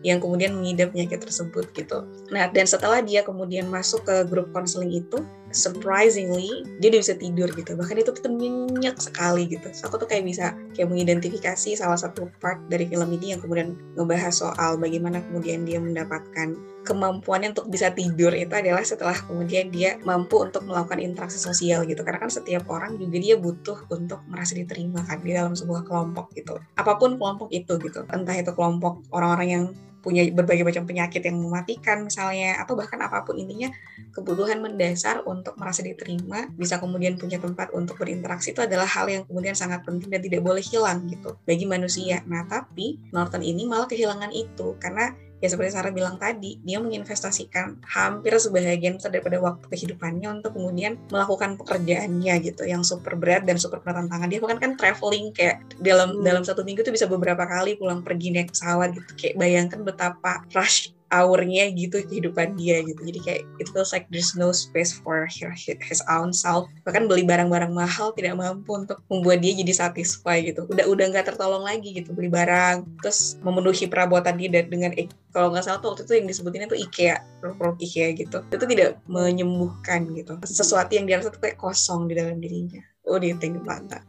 yang 0.03 0.19
kemudian 0.19 0.51
mengidap 0.51 0.91
penyakit 0.91 1.23
tersebut 1.23 1.71
gitu. 1.71 2.03
Nah, 2.29 2.51
dan 2.51 2.67
setelah 2.67 2.99
dia 2.99 3.23
kemudian 3.23 3.71
masuk 3.71 4.03
ke 4.03 4.27
grup 4.27 4.51
konseling 4.51 4.91
itu, 4.91 5.23
surprisingly 5.53 6.65
dia 6.81 6.91
udah 6.91 7.01
bisa 7.01 7.15
tidur 7.15 7.49
gitu. 7.53 7.77
Bahkan 7.77 8.01
itu 8.01 8.11
tuh 8.11 8.33
nyenyak 8.33 8.99
sekali 8.99 9.47
gitu. 9.47 9.69
So, 9.71 9.87
aku 9.87 10.01
tuh 10.01 10.09
kayak 10.09 10.25
bisa 10.27 10.57
kayak 10.73 10.89
mengidentifikasi 10.89 11.77
salah 11.77 11.97
satu 11.97 12.27
part 12.41 12.59
dari 12.67 12.89
film 12.89 13.07
ini 13.13 13.37
yang 13.37 13.39
kemudian 13.39 13.77
ngebahas 13.95 14.33
soal 14.33 14.75
bagaimana 14.81 15.21
kemudian 15.29 15.63
dia 15.63 15.77
mendapatkan 15.79 16.57
kemampuannya 16.83 17.55
untuk 17.55 17.71
bisa 17.71 17.89
tidur 17.95 18.35
itu 18.35 18.51
adalah 18.51 18.83
setelah 18.83 19.15
kemudian 19.15 19.71
dia 19.71 19.95
mampu 20.03 20.43
untuk 20.43 20.67
melakukan 20.67 20.99
interaksi 20.99 21.39
sosial 21.39 21.87
gitu 21.87 22.03
karena 22.03 22.19
kan 22.19 22.31
setiap 22.31 22.67
orang 22.67 22.99
juga 22.99 23.17
dia 23.23 23.39
butuh 23.39 23.87
untuk 23.87 24.19
merasa 24.27 24.53
diterima 24.53 24.99
kan 25.07 25.23
di 25.23 25.31
dalam 25.31 25.55
sebuah 25.55 25.87
kelompok 25.87 26.35
gitu 26.35 26.59
apa 26.75 26.99
pun 26.99 27.15
kelompok 27.15 27.49
itu 27.55 27.79
gitu 27.79 28.03
entah 28.11 28.35
itu 28.35 28.51
kelompok 28.51 28.99
orang-orang 29.15 29.47
yang 29.47 29.65
punya 30.03 30.27
berbagai 30.35 30.67
macam 30.67 30.83
penyakit 30.83 31.23
yang 31.23 31.39
mematikan 31.39 32.03
misalnya 32.03 32.59
atau 32.59 32.75
bahkan 32.75 32.99
apa 32.99 33.23
pun 33.23 33.39
intinya 33.39 33.71
kebutuhan 34.11 34.59
mendasar 34.59 35.23
untuk 35.23 35.55
merasa 35.55 35.79
diterima 35.79 36.51
bisa 36.59 36.77
kemudian 36.77 37.15
punya 37.15 37.39
tempat 37.39 37.71
untuk 37.71 37.95
berinteraksi 37.95 38.51
itu 38.51 38.59
adalah 38.59 38.85
hal 38.85 39.07
yang 39.07 39.23
kemudian 39.23 39.55
sangat 39.55 39.81
penting 39.87 40.11
dan 40.11 40.19
tidak 40.19 40.43
boleh 40.43 40.59
hilang 40.59 41.07
gitu 41.07 41.39
bagi 41.47 41.63
manusia. 41.63 42.19
Nah 42.27 42.43
tapi 42.43 42.99
Norton 43.15 43.41
ini 43.41 43.63
malah 43.63 43.87
kehilangan 43.87 44.35
itu 44.35 44.75
karena 44.83 45.15
ya 45.43 45.51
seperti 45.51 45.75
Sarah 45.75 45.91
bilang 45.91 46.15
tadi, 46.15 46.55
dia 46.63 46.79
menginvestasikan 46.79 47.83
hampir 47.83 48.31
sebagian 48.39 48.95
besar 48.95 49.11
daripada 49.11 49.43
waktu 49.43 49.67
kehidupannya 49.67 50.39
untuk 50.39 50.55
kemudian 50.55 50.95
melakukan 51.11 51.59
pekerjaannya 51.59 52.33
gitu, 52.47 52.63
yang 52.63 52.79
super 52.87 53.19
berat 53.19 53.43
dan 53.43 53.59
super 53.59 53.83
berat 53.83 53.99
tantangan. 53.99 54.31
Dia 54.31 54.39
bahkan 54.39 54.63
kan 54.63 54.71
traveling 54.79 55.35
kayak 55.35 55.59
dalam 55.83 56.15
hmm. 56.15 56.23
dalam 56.23 56.43
satu 56.47 56.63
minggu 56.63 56.87
tuh 56.87 56.95
bisa 56.95 57.11
beberapa 57.11 57.43
kali 57.43 57.75
pulang 57.75 57.99
pergi 57.99 58.31
naik 58.31 58.55
pesawat 58.55 58.95
gitu. 58.95 59.11
Kayak 59.19 59.35
bayangkan 59.35 59.79
betapa 59.83 60.47
rush 60.55 60.95
hournya 61.13 61.69
gitu 61.77 62.01
kehidupan 62.01 62.57
dia 62.57 62.81
gitu. 62.81 62.97
Jadi 63.05 63.19
kayak 63.21 63.41
it 63.61 63.69
feels 63.69 63.93
like 63.93 64.09
there's 64.09 64.33
no 64.33 64.49
space 64.49 64.89
for 64.89 65.29
his 65.29 66.01
own 66.09 66.33
self. 66.33 66.65
Bahkan 66.89 67.05
beli 67.05 67.21
barang-barang 67.21 67.69
mahal 67.69 68.09
tidak 68.17 68.41
mampu 68.41 68.73
untuk 68.73 69.05
membuat 69.13 69.45
dia 69.45 69.53
jadi 69.53 69.73
satisfied 69.77 70.49
gitu. 70.49 70.65
Udah 70.65 70.89
udah 70.89 71.05
nggak 71.13 71.29
tertolong 71.29 71.61
lagi 71.61 71.93
gitu 71.93 72.09
beli 72.17 72.33
barang. 72.33 73.05
Terus 73.05 73.37
memenuhi 73.45 73.85
perabotan 73.85 74.41
dia 74.41 74.49
dengan 74.65 74.89
kalau 75.29 75.53
nggak 75.53 75.63
salah 75.69 75.77
tuh 75.77 75.93
waktu 75.93 76.09
itu 76.09 76.13
yang 76.17 76.27
disebutin 76.29 76.65
itu 76.65 76.77
IKEA 76.89 77.21
produk 77.39 77.77
IKEA 77.77 78.07
gitu. 78.17 78.41
Itu 78.49 78.65
tidak 78.65 78.97
menyembuhkan 79.05 80.09
gitu. 80.17 80.41
Sesuatu 80.41 80.89
yang 80.97 81.05
dia 81.05 81.21
rasa 81.21 81.29
tuh 81.29 81.41
kayak 81.41 81.61
kosong 81.61 82.09
di 82.09 82.17
dalam 82.17 82.41
dirinya. 82.41 82.81
Oh 83.05 83.21
dia 83.21 83.35
about 83.37 84.01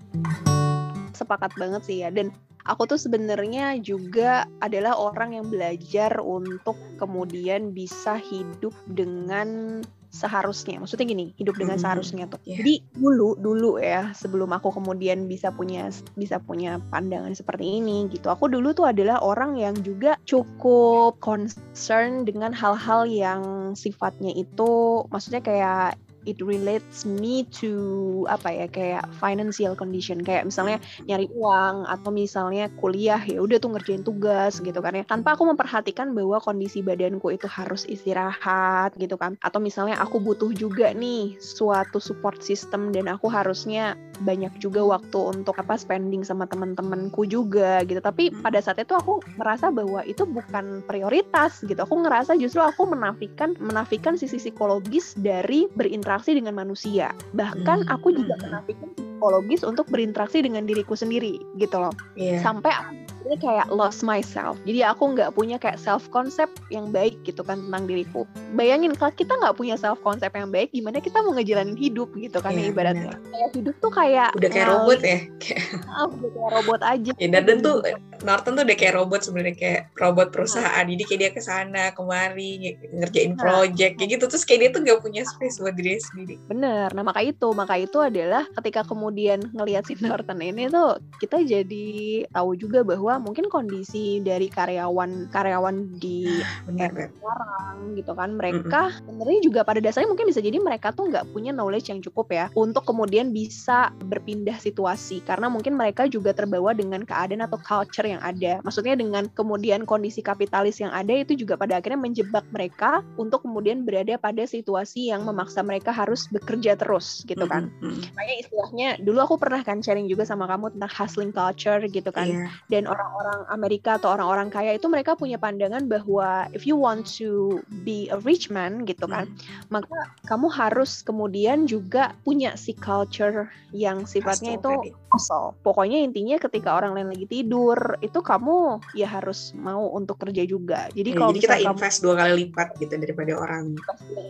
sepakat 1.14 1.54
banget 1.56 1.82
sih 1.86 1.96
ya. 2.02 2.10
Dan 2.10 2.34
aku 2.64 2.96
tuh 2.96 3.00
sebenarnya 3.00 3.76
juga 3.80 4.48
adalah 4.64 4.96
orang 4.96 5.36
yang 5.36 5.46
belajar 5.48 6.18
untuk 6.24 6.76
kemudian 6.96 7.76
bisa 7.76 8.16
hidup 8.16 8.72
dengan 8.88 9.80
seharusnya. 10.14 10.78
Maksudnya 10.78 11.10
gini, 11.10 11.34
hidup 11.34 11.58
dengan 11.58 11.74
Mhm. 11.74 11.82
seharusnya 11.82 12.24
tuh. 12.30 12.38
Iya. 12.46 12.62
Jadi 12.62 12.74
dulu 12.94 13.34
dulu 13.34 13.82
ya, 13.82 14.14
sebelum 14.14 14.46
aku 14.54 14.70
kemudian 14.78 15.26
bisa 15.26 15.50
punya 15.50 15.90
bisa 16.14 16.38
punya 16.38 16.78
pandangan 16.94 17.34
seperti 17.34 17.82
ini 17.82 18.06
gitu. 18.14 18.30
Aku 18.30 18.46
dulu 18.46 18.70
tuh 18.70 18.86
adalah 18.86 19.18
orang 19.26 19.58
yang 19.58 19.74
juga 19.82 20.14
cukup 20.22 21.18
concern 21.18 22.22
dengan 22.22 22.54
hal-hal 22.54 23.10
yang 23.10 23.42
sifatnya 23.74 24.30
itu 24.38 25.02
maksudnya 25.10 25.42
kayak 25.42 25.98
it 26.24 26.40
relates 26.40 27.04
me 27.04 27.44
to 27.60 28.24
apa 28.28 28.50
ya 28.52 28.66
kayak 28.68 29.04
financial 29.16 29.76
condition. 29.78 30.20
Kayak 30.24 30.48
misalnya 30.48 30.80
nyari 31.04 31.28
uang 31.32 31.88
atau 31.88 32.10
misalnya 32.10 32.68
kuliah 32.80 33.20
ya 33.22 33.40
udah 33.40 33.56
tuh 33.60 33.76
ngerjain 33.76 34.02
tugas 34.02 34.58
gitu 34.60 34.80
kan 34.80 34.96
ya. 34.96 35.04
Tanpa 35.04 35.36
aku 35.36 35.48
memperhatikan 35.48 36.12
bahwa 36.12 36.40
kondisi 36.40 36.80
badanku 36.80 37.32
itu 37.32 37.46
harus 37.48 37.84
istirahat 37.88 38.96
gitu 38.96 39.16
kan. 39.20 39.36
Atau 39.44 39.60
misalnya 39.60 40.00
aku 40.00 40.20
butuh 40.20 40.50
juga 40.52 40.90
nih 40.92 41.36
suatu 41.40 42.00
support 42.00 42.40
system 42.40 42.90
dan 42.90 43.08
aku 43.12 43.28
harusnya 43.28 43.96
banyak 44.22 44.52
juga 44.62 44.84
waktu 44.86 45.18
untuk 45.18 45.58
apa 45.58 45.74
spending 45.74 46.22
sama 46.22 46.46
teman-temanku 46.46 47.26
juga 47.26 47.82
gitu. 47.88 47.98
Tapi 47.98 48.30
pada 48.44 48.62
saat 48.62 48.78
itu 48.78 48.94
aku 48.94 49.18
merasa 49.40 49.74
bahwa 49.74 50.06
itu 50.06 50.22
bukan 50.22 50.84
prioritas 50.86 51.64
gitu. 51.66 51.80
Aku 51.82 52.06
ngerasa 52.06 52.38
justru 52.38 52.62
aku 52.62 52.86
menafikan 52.86 53.58
menafikan 53.58 54.14
sisi 54.14 54.38
psikologis 54.38 55.18
dari 55.18 55.66
berinteraksi 55.74 56.36
dengan 56.36 56.54
manusia. 56.54 57.10
Bahkan 57.34 57.88
Hmm. 57.88 57.94
aku 57.94 58.14
juga 58.14 58.38
menafikan 58.38 58.92
psikologis 58.94 59.64
untuk 59.64 59.88
berinteraksi 59.90 60.44
dengan 60.44 60.68
diriku 60.68 60.94
sendiri 60.94 61.40
gitu 61.58 61.80
loh. 61.80 61.94
Iya. 62.14 62.38
sampai 62.44 62.70
aku 62.70 62.92
ini 63.24 63.36
kayak 63.36 63.66
lost 63.68 64.00
myself. 64.00 64.60
Jadi 64.62 64.80
aku 64.80 65.12
nggak 65.12 65.32
punya 65.32 65.56
kayak 65.56 65.76
self 65.76 66.06
concept 66.08 66.60
yang 66.68 66.88
baik 66.88 67.16
gitu 67.22 67.40
kan 67.40 67.58
tentang 67.58 67.84
diriku. 67.84 68.22
Bayangin 68.52 68.92
kalau 68.92 69.10
kita 69.10 69.32
nggak 69.34 69.54
punya 69.54 69.74
self 69.74 69.98
concept 70.00 70.32
yang 70.32 70.48
baik 70.48 70.70
gimana 70.70 70.98
kita 70.98 71.18
mau 71.18 71.32
ngejalanin 71.32 71.74
hidup 71.74 72.12
gitu 72.14 72.38
kan 72.38 72.52
ya 72.52 72.60
Iya, 72.60 72.70
ibaratnya 72.70 73.12
kayak 73.24 73.50
hidup 73.52 73.74
tuh 73.78 73.90
kayak 73.90 74.28
Udah 74.34 74.48
kayak 74.48 74.66
ngalir- 74.66 74.78
robot 74.78 75.00
ya. 75.00 75.18
Kayak 75.42 75.60
Ah, 75.86 76.06
udah 76.06 76.30
kayak 76.30 76.50
robot 76.54 76.80
aja. 76.82 77.12
Ya, 77.16 77.28
Darden 77.28 77.58
tuh 77.60 77.76
Norton 78.24 78.56
tuh 78.56 78.64
udah 78.64 78.76
kayak 78.76 78.94
robot 78.96 79.20
sebenarnya 79.20 79.56
kayak 79.56 79.80
robot 79.94 80.32
perusahaan. 80.32 80.84
Jadi 80.84 81.02
kayak 81.04 81.20
dia 81.20 81.30
ke 81.30 81.42
sana 81.44 81.92
kemari 81.92 82.50
nge- 82.58 82.76
ngerjain 83.04 83.32
Nah. 83.36 83.40
project 83.44 83.92
kayak 84.00 84.10
gitu. 84.16 84.24
Terus 84.32 84.44
kayak 84.48 84.60
dia 84.60 84.70
tuh 84.72 84.80
gak 84.82 85.00
punya 85.04 85.22
space 85.28 85.60
buat 85.60 85.74
diri 85.76 86.00
sendiri. 86.00 86.34
Bener, 86.48 86.88
nah 86.96 87.04
maka 87.04 87.20
itu, 87.20 87.48
maka 87.52 87.76
itu 87.76 88.00
adalah 88.00 88.48
ketika 88.56 88.82
kemudian 88.88 89.44
ngelihat 89.52 89.84
si 89.84 89.94
Norton 90.00 90.40
ini 90.40 90.72
tuh 90.72 90.96
kita 91.20 91.44
jadi 91.44 91.88
tahu 92.32 92.56
juga 92.56 92.80
bahwa 92.80 93.20
mungkin 93.20 93.52
kondisi 93.52 94.24
dari 94.24 94.48
karyawan 94.48 95.28
karyawan 95.28 96.00
di 96.00 96.40
sekarang 96.68 97.96
gitu 97.98 98.12
kan 98.14 98.30
mereka 98.34 98.94
sebenarnya 99.02 99.40
juga 99.42 99.60
pada 99.66 99.80
dasarnya 99.82 100.10
mungkin 100.10 100.30
bisa 100.30 100.40
jadi 100.40 100.58
mereka 100.60 100.90
tuh 100.94 101.10
nggak 101.10 101.30
punya 101.34 101.50
knowledge 101.50 101.90
yang 101.90 102.00
cukup 102.02 102.30
ya 102.30 102.46
untuk 102.54 102.86
kemudian 102.86 103.30
bisa 103.30 103.90
berpindah 104.06 104.56
situasi 104.58 105.22
karena 105.24 105.50
mungkin 105.50 105.74
mereka 105.74 106.06
juga 106.06 106.34
terbawa 106.34 106.74
dengan 106.74 107.02
keadaan 107.02 107.44
atau 107.44 107.58
culture 107.60 108.06
yang 108.06 108.13
ada 108.20 108.60
maksudnya 108.62 108.94
dengan 108.98 109.26
kemudian 109.32 109.88
kondisi 109.88 110.20
kapitalis 110.20 110.82
yang 110.82 110.92
ada 110.92 111.14
itu 111.14 111.38
juga 111.38 111.56
pada 111.56 111.78
akhirnya 111.78 112.00
menjebak 112.00 112.44
mereka 112.50 113.00
untuk 113.16 113.46
kemudian 113.46 113.82
berada 113.86 114.18
pada 114.20 114.44
situasi 114.44 115.10
yang 115.10 115.24
memaksa 115.24 115.64
mereka 115.64 115.90
harus 115.94 116.26
bekerja 116.30 116.76
terus 116.76 117.22
gitu 117.24 117.46
kan 117.48 117.70
Mm-mm. 117.80 118.02
makanya 118.14 118.36
istilahnya 118.42 118.88
dulu 119.00 119.18
aku 119.24 119.34
pernah 119.40 119.62
kan 119.64 119.80
sharing 119.80 120.06
juga 120.10 120.28
sama 120.28 120.44
kamu 120.50 120.74
tentang 120.76 120.92
hustling 120.92 121.32
culture 121.32 121.82
gitu 121.88 122.10
kan 122.10 122.24
Iya. 122.24 122.48
dan 122.72 122.82
orang-orang 122.88 123.40
Amerika 123.52 124.00
atau 124.00 124.16
orang-orang 124.16 124.48
kaya 124.48 124.74
itu 124.74 124.88
mereka 124.88 125.12
punya 125.14 125.36
pandangan 125.36 125.84
bahwa 125.86 126.48
if 126.56 126.64
you 126.64 126.74
want 126.74 127.04
to 127.04 127.60
be 127.84 128.08
a 128.10 128.18
rich 128.24 128.48
man 128.48 128.88
gitu 128.88 129.04
kan 129.04 129.28
maka 129.68 130.08
kamu 130.26 130.48
harus 130.48 131.04
kemudian 131.04 131.68
juga 131.68 132.16
punya 132.24 132.56
si 132.56 132.72
culture 132.74 133.48
yang 133.74 134.06
sifatnya 134.06 134.56
Hustle 134.56 134.82
itu 134.86 134.94
hustle. 135.14 135.54
Pokoknya 135.62 136.02
intinya 136.02 136.36
ketika 136.42 136.74
orang 136.74 136.98
lain 136.98 137.08
lagi 137.14 137.26
tidur 137.30 137.93
itu 138.02 138.18
kamu 138.18 138.80
ya 138.96 139.06
harus 139.06 139.54
mau 139.54 139.90
untuk 139.94 140.18
kerja 140.18 140.42
juga. 140.46 140.88
Jadi 140.90 141.14
Ya, 141.14 141.18
kalau 141.18 141.32
jadi 141.34 141.40
kita 141.40 141.54
misalnya 141.54 141.66
kamu 141.68 141.78
invest 141.78 141.98
dua 142.02 142.14
kali 142.16 142.32
lipat 142.46 142.68
gitu 142.80 142.94
daripada 142.98 143.32
orang 143.38 143.64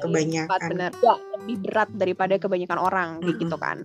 kebanyakan. 0.05 0.49
Empat, 0.51 0.61
benar 0.69 0.91
ya, 1.01 1.15
lebih 1.39 1.57
berat 1.65 1.91
daripada 1.95 2.35
kebanyakan 2.37 2.79
orang 2.81 3.09
kayak 3.21 3.29
Mm-mm. 3.33 3.43
gitu 3.47 3.57
kan. 3.57 3.79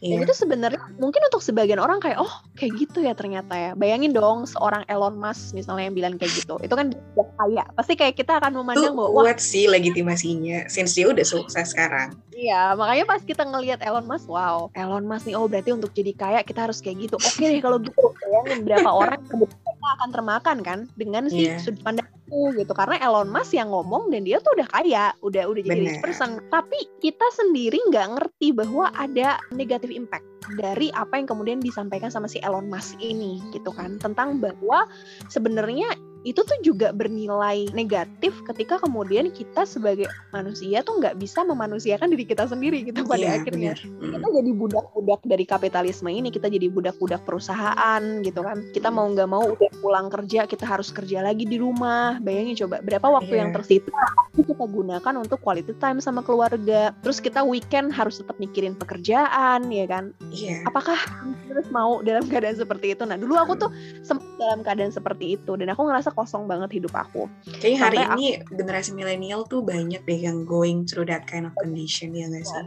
Dan 0.00 0.16
Iya. 0.16 0.24
itu 0.24 0.34
sebenarnya 0.34 0.80
mungkin 0.96 1.20
untuk 1.28 1.44
sebagian 1.44 1.76
orang 1.76 2.00
kayak 2.00 2.16
oh 2.16 2.32
kayak 2.56 2.72
gitu 2.80 3.04
ya 3.04 3.12
ternyata 3.12 3.52
ya. 3.52 3.70
Bayangin 3.76 4.10
dong 4.10 4.48
seorang 4.48 4.88
Elon 4.88 5.12
Musk 5.14 5.52
misalnya 5.52 5.86
yang 5.86 5.94
bilang 5.94 6.14
kayak 6.16 6.32
gitu. 6.34 6.56
Itu 6.58 6.72
kan 6.72 6.88
dia 6.88 7.24
kaya. 7.36 7.64
Pasti 7.76 7.94
kayak 7.94 8.16
kita 8.16 8.40
akan 8.40 8.64
memandang 8.64 8.96
bahwa 8.96 9.28
kuat 9.28 9.36
sih 9.38 9.68
legitimasinya. 9.68 10.64
Since 10.66 10.96
dia 10.96 11.06
udah 11.06 11.22
sukses 11.22 11.70
sekarang. 11.70 12.16
iya 12.32 12.72
makanya 12.72 13.04
pas 13.04 13.20
kita 13.20 13.44
ngelihat 13.44 13.84
Elon 13.84 14.08
Musk 14.08 14.24
wow 14.24 14.72
Elon 14.72 15.04
Musk 15.04 15.28
nih 15.28 15.36
oh 15.36 15.44
berarti 15.44 15.76
untuk 15.76 15.92
jadi 15.92 16.16
kaya 16.16 16.40
kita 16.40 16.64
harus 16.64 16.80
kayak 16.80 17.04
gitu. 17.04 17.20
Oke 17.20 17.44
deh 17.44 17.60
kalau 17.60 17.76
gitu 17.76 18.16
bayangin 18.16 18.64
berapa 18.64 18.88
orang 18.88 19.20
mereka 19.28 19.60
akan 20.00 20.08
termakan 20.08 20.56
kan 20.64 20.78
dengan 20.96 21.28
si 21.28 21.44
Iya. 21.44 21.60
sudut 21.60 21.84
pandang 21.84 22.08
itu 22.30 22.62
gitu. 22.62 22.72
Karena 22.72 22.96
Elon 23.02 23.28
Musk 23.28 23.52
yang 23.58 23.74
ngomong 23.74 24.14
dan 24.14 24.22
dia 24.22 24.38
tuh 24.38 24.54
udah 24.54 24.68
kaya 24.70 25.04
udah 25.20 25.50
udah 25.50 25.62
jadi 25.66 25.80
rich 25.82 25.98
Bener. 25.98 26.04
person. 26.06 26.38
Tapi 26.48 26.78
kita 27.02 27.26
sendiri 27.34 27.82
nggak 27.90 28.06
ngerti 28.16 28.54
bahwa 28.54 28.94
ada 28.94 29.42
negative 29.50 29.90
impact 29.90 30.24
dari 30.56 30.90
apa 30.92 31.14
yang 31.14 31.26
kemudian 31.26 31.58
disampaikan 31.58 32.08
sama 32.08 32.26
si 32.26 32.40
Elon 32.40 32.66
Musk 32.66 32.98
ini 32.98 33.38
gitu 33.52 33.70
kan 33.70 33.98
tentang 33.98 34.38
bahwa 34.38 34.88
sebenarnya 35.28 35.90
itu 36.20 36.44
tuh 36.44 36.60
juga 36.60 36.92
bernilai 36.92 37.72
negatif 37.72 38.36
ketika 38.44 38.76
kemudian 38.76 39.32
kita 39.32 39.64
sebagai 39.64 40.04
manusia 40.36 40.84
tuh 40.84 41.00
nggak 41.00 41.16
bisa 41.16 41.40
memanusiakan 41.48 42.12
diri 42.12 42.28
kita 42.28 42.44
sendiri 42.44 42.84
gitu 42.84 43.08
pada 43.08 43.24
Iya, 43.24 43.40
akhirnya 43.40 43.72
benar. 43.72 44.04
Mm. 44.04 44.12
kita 44.12 44.28
jadi 44.36 44.50
budak-budak 44.52 45.20
dari 45.24 45.44
kapitalisme 45.48 46.10
ini 46.12 46.28
kita 46.28 46.52
jadi 46.52 46.68
budak-budak 46.68 47.24
perusahaan 47.24 48.02
gitu 48.20 48.44
kan 48.44 48.60
kita 48.76 48.92
mau 48.92 49.08
nggak 49.08 49.28
mau 49.32 49.48
udah 49.48 49.72
pulang 49.80 50.12
kerja 50.12 50.44
kita 50.44 50.68
harus 50.68 50.92
kerja 50.92 51.24
lagi 51.24 51.48
di 51.48 51.56
rumah 51.56 52.20
bayangin 52.20 52.68
coba 52.68 52.84
berapa 52.84 53.06
waktu 53.08 53.32
Iya. 53.32 53.40
yang 53.40 53.50
tersita 53.56 53.88
itu 54.36 54.44
kita 54.44 54.64
gunakan 54.68 55.14
untuk 55.16 55.40
quality 55.40 55.72
time 55.80 56.04
sama 56.04 56.20
keluarga 56.20 56.92
terus 57.00 57.16
kita 57.16 57.40
weekend 57.40 57.96
harus 57.96 58.20
tetap 58.20 58.36
mikirin 58.36 58.76
pekerjaan 58.76 59.72
ya 59.72 59.88
kan 59.88 60.12
Iya. 60.40 60.64
apakah 60.64 60.96
terus 61.44 61.68
mau 61.68 62.00
dalam 62.00 62.24
keadaan 62.24 62.56
seperti 62.56 62.96
itu 62.96 63.02
nah 63.04 63.14
dulu 63.14 63.36
aku 63.36 63.52
tuh 63.58 63.70
sempat 64.00 64.24
dalam 64.38 64.60
keadaan 64.60 64.88
seperti 64.88 65.36
itu 65.36 65.52
dan 65.54 65.68
aku 65.68 65.84
ngerasa 65.84 66.10
kosong 66.10 66.48
banget 66.48 66.80
hidup 66.80 66.94
aku 66.94 67.28
Kayaknya 67.60 67.78
hari 67.78 67.98
Sampai 68.00 68.16
ini 68.16 68.26
generasi 68.50 68.90
milenial 68.92 69.44
tuh 69.44 69.60
banyak 69.60 70.00
deh 70.00 70.20
yang 70.22 70.44
going 70.44 70.84
through 70.84 71.04
that 71.04 71.28
kind 71.28 71.44
of 71.44 71.52
condition 71.60 72.12
ya 72.12 72.24
nggak 72.26 72.40
sih? 72.42 72.64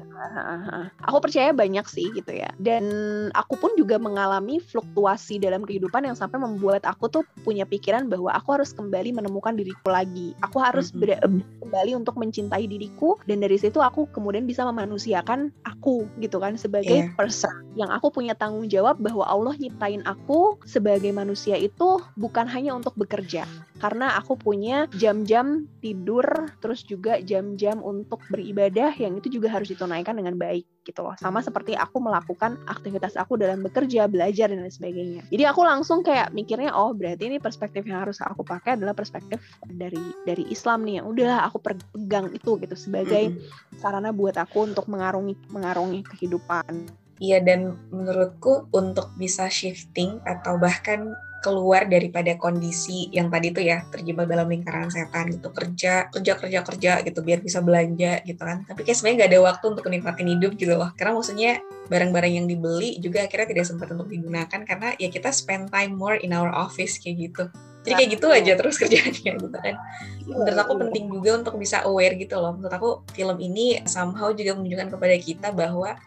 Aku 1.03 1.17
percaya 1.19 1.49
banyak 1.51 1.85
sih 1.85 2.13
gitu 2.13 2.31
ya. 2.31 2.49
Dan 2.55 2.83
aku 3.31 3.57
pun 3.57 3.71
juga 3.73 3.97
mengalami 3.97 4.61
fluktuasi 4.61 5.37
dalam 5.37 5.63
kehidupan 5.63 6.05
yang 6.05 6.13
sampai 6.13 6.37
membuat 6.37 6.85
aku 6.85 7.09
tuh 7.09 7.23
punya 7.41 7.65
pikiran 7.65 8.07
bahwa 8.07 8.31
aku 8.31 8.53
harus 8.53 8.71
kembali 8.71 9.13
menemukan 9.13 9.53
diriku 9.53 9.89
lagi. 9.89 10.31
Aku 10.41 10.57
harus 10.59 10.91
Mhm. 10.91 10.99
ber- 10.99 11.21
kembali 11.63 11.91
untuk 11.97 12.15
mencintai 12.15 12.65
diriku 12.65 13.17
dan 13.25 13.41
dari 13.41 13.57
situ 13.57 13.81
aku 13.81 14.05
kemudian 14.13 14.45
bisa 14.45 14.61
memanusiakan 14.63 15.49
aku 15.65 16.05
gitu 16.21 16.37
kan 16.37 16.53
sebagai 16.53 17.09
Iya. 17.09 17.15
person 17.17 17.52
yang 17.73 17.89
aku 17.89 18.13
punya 18.13 18.37
tanggung 18.37 18.69
jawab 18.69 19.01
bahwa 19.01 19.25
Allah 19.25 19.57
nyiptain 19.57 20.05
aku 20.05 20.61
sebagai 20.63 21.09
manusia 21.09 21.57
itu 21.57 22.01
bukan 22.13 22.45
hanya 22.45 22.77
untuk 22.77 22.93
bekerja. 22.93 23.49
Karena 23.81 24.15
aku 24.15 24.39
punya 24.39 24.87
jam-jam 24.95 25.67
tidur 25.83 26.23
terus 26.63 26.85
juga 26.85 27.19
jam-jam 27.19 27.81
untuk 27.83 28.21
beribadah 28.31 28.95
yang 28.95 29.19
itu 29.19 29.27
juga 29.27 29.51
harus 29.51 29.73
ditunaikan 29.73 30.15
dengan 30.15 30.37
baik 30.39 30.63
gitu 30.87 31.03
loh. 31.03 31.17
Sama 31.19 31.43
seperti 31.43 31.73
aku 31.75 31.99
melakukan 31.99 32.59
aktivitas 32.69 33.19
aku 33.19 33.35
dalam 33.35 33.65
bekerja 33.65 34.07
belajar 34.07 34.53
dan 34.53 34.63
lain 34.63 34.71
sebagainya. 34.71 35.21
Jadi 35.27 35.43
aku 35.43 35.61
langsung 35.65 36.05
kayak 36.05 36.31
mikirnya 36.31 36.71
oh 36.71 36.95
berarti 36.95 37.27
ini 37.27 37.37
perspektif 37.41 37.83
yang 37.83 38.07
harus 38.07 38.21
aku 38.23 38.45
pakai 38.45 38.79
adalah 38.79 38.95
perspektif 38.95 39.41
dari 39.67 39.99
dari 40.23 40.47
Islam 40.47 40.85
nih. 40.87 41.03
Yang 41.03 41.07
udahlah 41.17 41.39
aku 41.49 41.57
pegang 41.59 42.27
itu 42.31 42.51
gitu 42.61 42.75
sebagai 42.77 43.35
sarana 43.81 44.15
buat 44.15 44.37
aku 44.37 44.69
untuk 44.69 44.87
mengarungi 44.87 45.35
mengarungi 45.51 46.07
kehidupan 46.07 47.02
Iya 47.23 47.39
dan 47.39 47.79
menurutku 47.87 48.67
untuk 48.75 49.15
bisa 49.15 49.47
shifting 49.47 50.19
atau 50.27 50.59
bahkan 50.59 51.15
keluar 51.43 51.87
daripada 51.87 52.35
kondisi 52.39 53.11
yang 53.11 53.27
tadi 53.27 53.51
tuh 53.51 53.63
ya 53.67 53.83
terjebak 53.91 54.31
dalam 54.31 54.47
lingkaran 54.47 54.87
setan 54.87 55.27
gitu 55.27 55.51
kerja 55.51 56.07
kerja 56.07 56.33
kerja 56.39 56.59
kerja 56.63 56.91
gitu 57.03 57.19
biar 57.19 57.39
bisa 57.39 57.63
belanja 57.63 58.23
gitu 58.27 58.39
kan. 58.39 58.67
Tapi 58.67 58.87
kayak 58.87 58.95
sebenarnya 58.99 59.17
nggak 59.23 59.31
ada 59.31 59.41
waktu 59.51 59.65
untuk 59.71 59.83
menikmatin 59.87 60.27
hidup 60.35 60.51
gitu 60.59 60.75
loh. 60.75 60.91
Karena 60.95 61.15
maksudnya 61.15 61.51
barang-barang 61.87 62.33
yang 62.43 62.47
dibeli 62.47 62.99
juga 62.99 63.27
akhirnya 63.27 63.55
tidak 63.55 63.65
sempat 63.71 63.87
untuk 63.91 64.07
digunakan 64.11 64.59
karena 64.63 64.95
ya 64.95 65.07
kita 65.07 65.31
spend 65.35 65.71
time 65.71 65.95
more 65.95 66.15
in 66.19 66.31
our 66.31 66.51
office 66.51 66.99
kayak 66.99 67.31
gitu. 67.31 67.47
Jadi 67.83 67.93
kayak 67.99 68.09
gitu 68.15 68.27
aja 68.31 68.51
terus 68.55 68.75
kerjaannya 68.79 69.31
gitu 69.43 69.47
kan. 69.59 69.75
Menurut 70.23 70.59
aku 70.59 70.73
penting 70.87 71.11
juga 71.11 71.43
untuk 71.43 71.55
bisa 71.59 71.83
aware 71.83 72.15
gitu 72.15 72.39
loh. 72.39 72.55
Menurut 72.55 72.71
aku 72.71 72.89
film 73.11 73.35
ini 73.43 73.83
somehow 73.83 74.31
juga 74.31 74.55
menunjukkan 74.55 74.95
kepada 74.95 75.15
kita 75.19 75.47
bahwa 75.51 75.99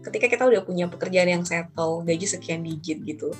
ketika 0.00 0.26
kita 0.28 0.44
udah 0.48 0.62
punya 0.64 0.88
pekerjaan 0.88 1.28
yang 1.28 1.44
settle 1.44 2.00
gaji 2.04 2.24
sekian 2.24 2.64
digit 2.64 3.04
gitu 3.04 3.36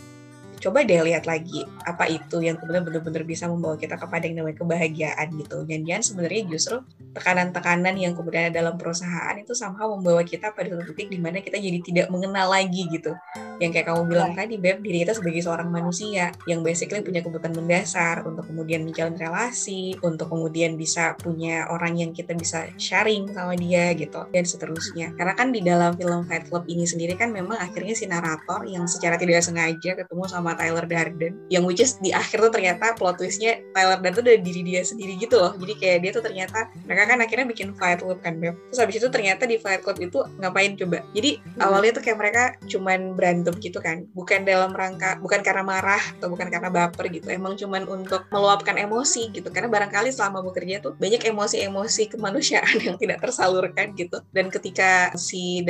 coba 0.60 0.84
deh 0.84 1.00
lihat 1.00 1.24
lagi 1.24 1.64
apa 1.88 2.04
itu 2.06 2.44
yang 2.44 2.60
kemudian 2.60 2.84
benar-benar 2.84 3.24
bisa 3.24 3.48
membawa 3.48 3.80
kita 3.80 3.96
kepada 3.96 4.28
yang 4.28 4.44
namanya 4.44 4.60
kebahagiaan 4.60 5.26
gitu. 5.40 5.64
Dan 5.64 5.88
jangan 5.88 6.04
sebenarnya 6.04 6.42
justru 6.52 6.76
tekanan-tekanan 7.16 7.96
yang 7.96 8.12
kemudian 8.14 8.52
ada 8.52 8.60
dalam 8.60 8.76
perusahaan 8.76 9.34
itu 9.40 9.56
somehow 9.56 9.90
membawa 9.96 10.20
kita 10.22 10.52
pada 10.52 10.70
satu 10.76 10.92
titik 10.92 11.10
di 11.10 11.18
mana 11.18 11.40
kita 11.40 11.56
jadi 11.56 11.80
tidak 11.80 12.06
mengenal 12.12 12.52
lagi 12.52 12.86
gitu. 12.92 13.16
Yang 13.60 13.70
kayak 13.76 13.86
kamu 13.92 14.02
bilang 14.08 14.32
tadi, 14.32 14.56
Beb, 14.56 14.80
diri 14.80 15.04
kita 15.04 15.12
sebagai 15.16 15.44
seorang 15.44 15.68
manusia 15.68 16.32
yang 16.48 16.64
basically 16.64 17.04
punya 17.04 17.20
kebutuhan 17.20 17.52
mendasar 17.52 18.24
untuk 18.24 18.48
kemudian 18.48 18.88
menjalin 18.88 19.20
relasi, 19.20 19.96
untuk 20.00 20.32
kemudian 20.32 20.80
bisa 20.80 21.12
punya 21.20 21.68
orang 21.68 22.00
yang 22.00 22.10
kita 22.16 22.32
bisa 22.32 22.72
sharing 22.80 23.28
sama 23.36 23.52
dia 23.60 23.92
gitu, 23.92 24.24
dan 24.32 24.44
seterusnya. 24.48 25.12
Karena 25.12 25.36
kan 25.36 25.52
di 25.52 25.60
dalam 25.60 25.92
film 25.92 26.24
Fight 26.24 26.48
Club 26.48 26.64
ini 26.72 26.88
sendiri 26.88 27.20
kan 27.20 27.28
memang 27.28 27.60
akhirnya 27.60 27.92
si 27.92 28.08
narator 28.08 28.64
yang 28.64 28.88
secara 28.88 29.20
tidak 29.20 29.44
sengaja 29.44 29.92
ketemu 29.92 30.24
sama 30.24 30.49
Tyler 30.56 30.86
Darden, 30.86 31.34
yang 31.52 31.66
which 31.66 31.82
is 31.82 31.98
di 32.00 32.10
akhir 32.14 32.40
tuh 32.40 32.52
ternyata 32.52 32.94
plot 32.96 33.20
twistnya 33.20 33.60
Tyler 33.74 33.98
Darden 34.00 34.14
tuh 34.20 34.24
dari 34.24 34.40
diri 34.40 34.60
dia 34.66 34.82
sendiri 34.82 35.16
gitu 35.20 35.36
loh. 35.38 35.52
Jadi 35.58 35.74
kayak 35.78 35.98
dia 36.02 36.10
tuh 36.14 36.24
ternyata 36.24 36.70
mereka 36.86 37.04
kan 37.10 37.18
akhirnya 37.20 37.46
bikin 37.46 37.68
Fight 37.76 38.00
Club 38.00 38.18
kan, 38.24 38.40
Beb. 38.40 38.56
Terus 38.72 38.80
habis 38.80 38.96
itu 38.98 39.08
ternyata 39.12 39.44
di 39.44 39.56
Fight 39.60 39.84
Club 39.84 39.98
itu 40.00 40.18
ngapain 40.40 40.74
coba? 40.74 41.04
Jadi 41.12 41.30
hmm. 41.38 41.60
awalnya 41.60 41.90
tuh 42.00 42.02
kayak 42.02 42.18
mereka 42.18 42.42
cuman 42.66 43.00
berantem 43.14 43.54
gitu 43.60 43.78
kan, 43.78 44.06
bukan 44.16 44.42
dalam 44.42 44.72
rangka, 44.72 45.20
bukan 45.20 45.40
karena 45.44 45.62
marah 45.62 46.02
atau 46.18 46.32
bukan 46.32 46.48
karena 46.48 46.70
baper 46.72 47.06
gitu, 47.12 47.28
emang 47.30 47.54
cuman 47.54 47.84
untuk 47.86 48.26
meluapkan 48.32 48.74
emosi 48.80 49.30
gitu. 49.30 49.48
Karena 49.52 49.68
barangkali 49.68 50.10
selama 50.10 50.40
bekerja 50.40 50.80
tuh 50.80 50.96
banyak 50.96 51.22
emosi-emosi 51.28 52.16
kemanusiaan 52.16 52.76
yang 52.86 52.96
tidak 52.96 53.20
tersalurkan 53.22 53.92
gitu. 53.94 54.18
Dan 54.32 54.48
ketika 54.48 55.12
si 55.14 55.62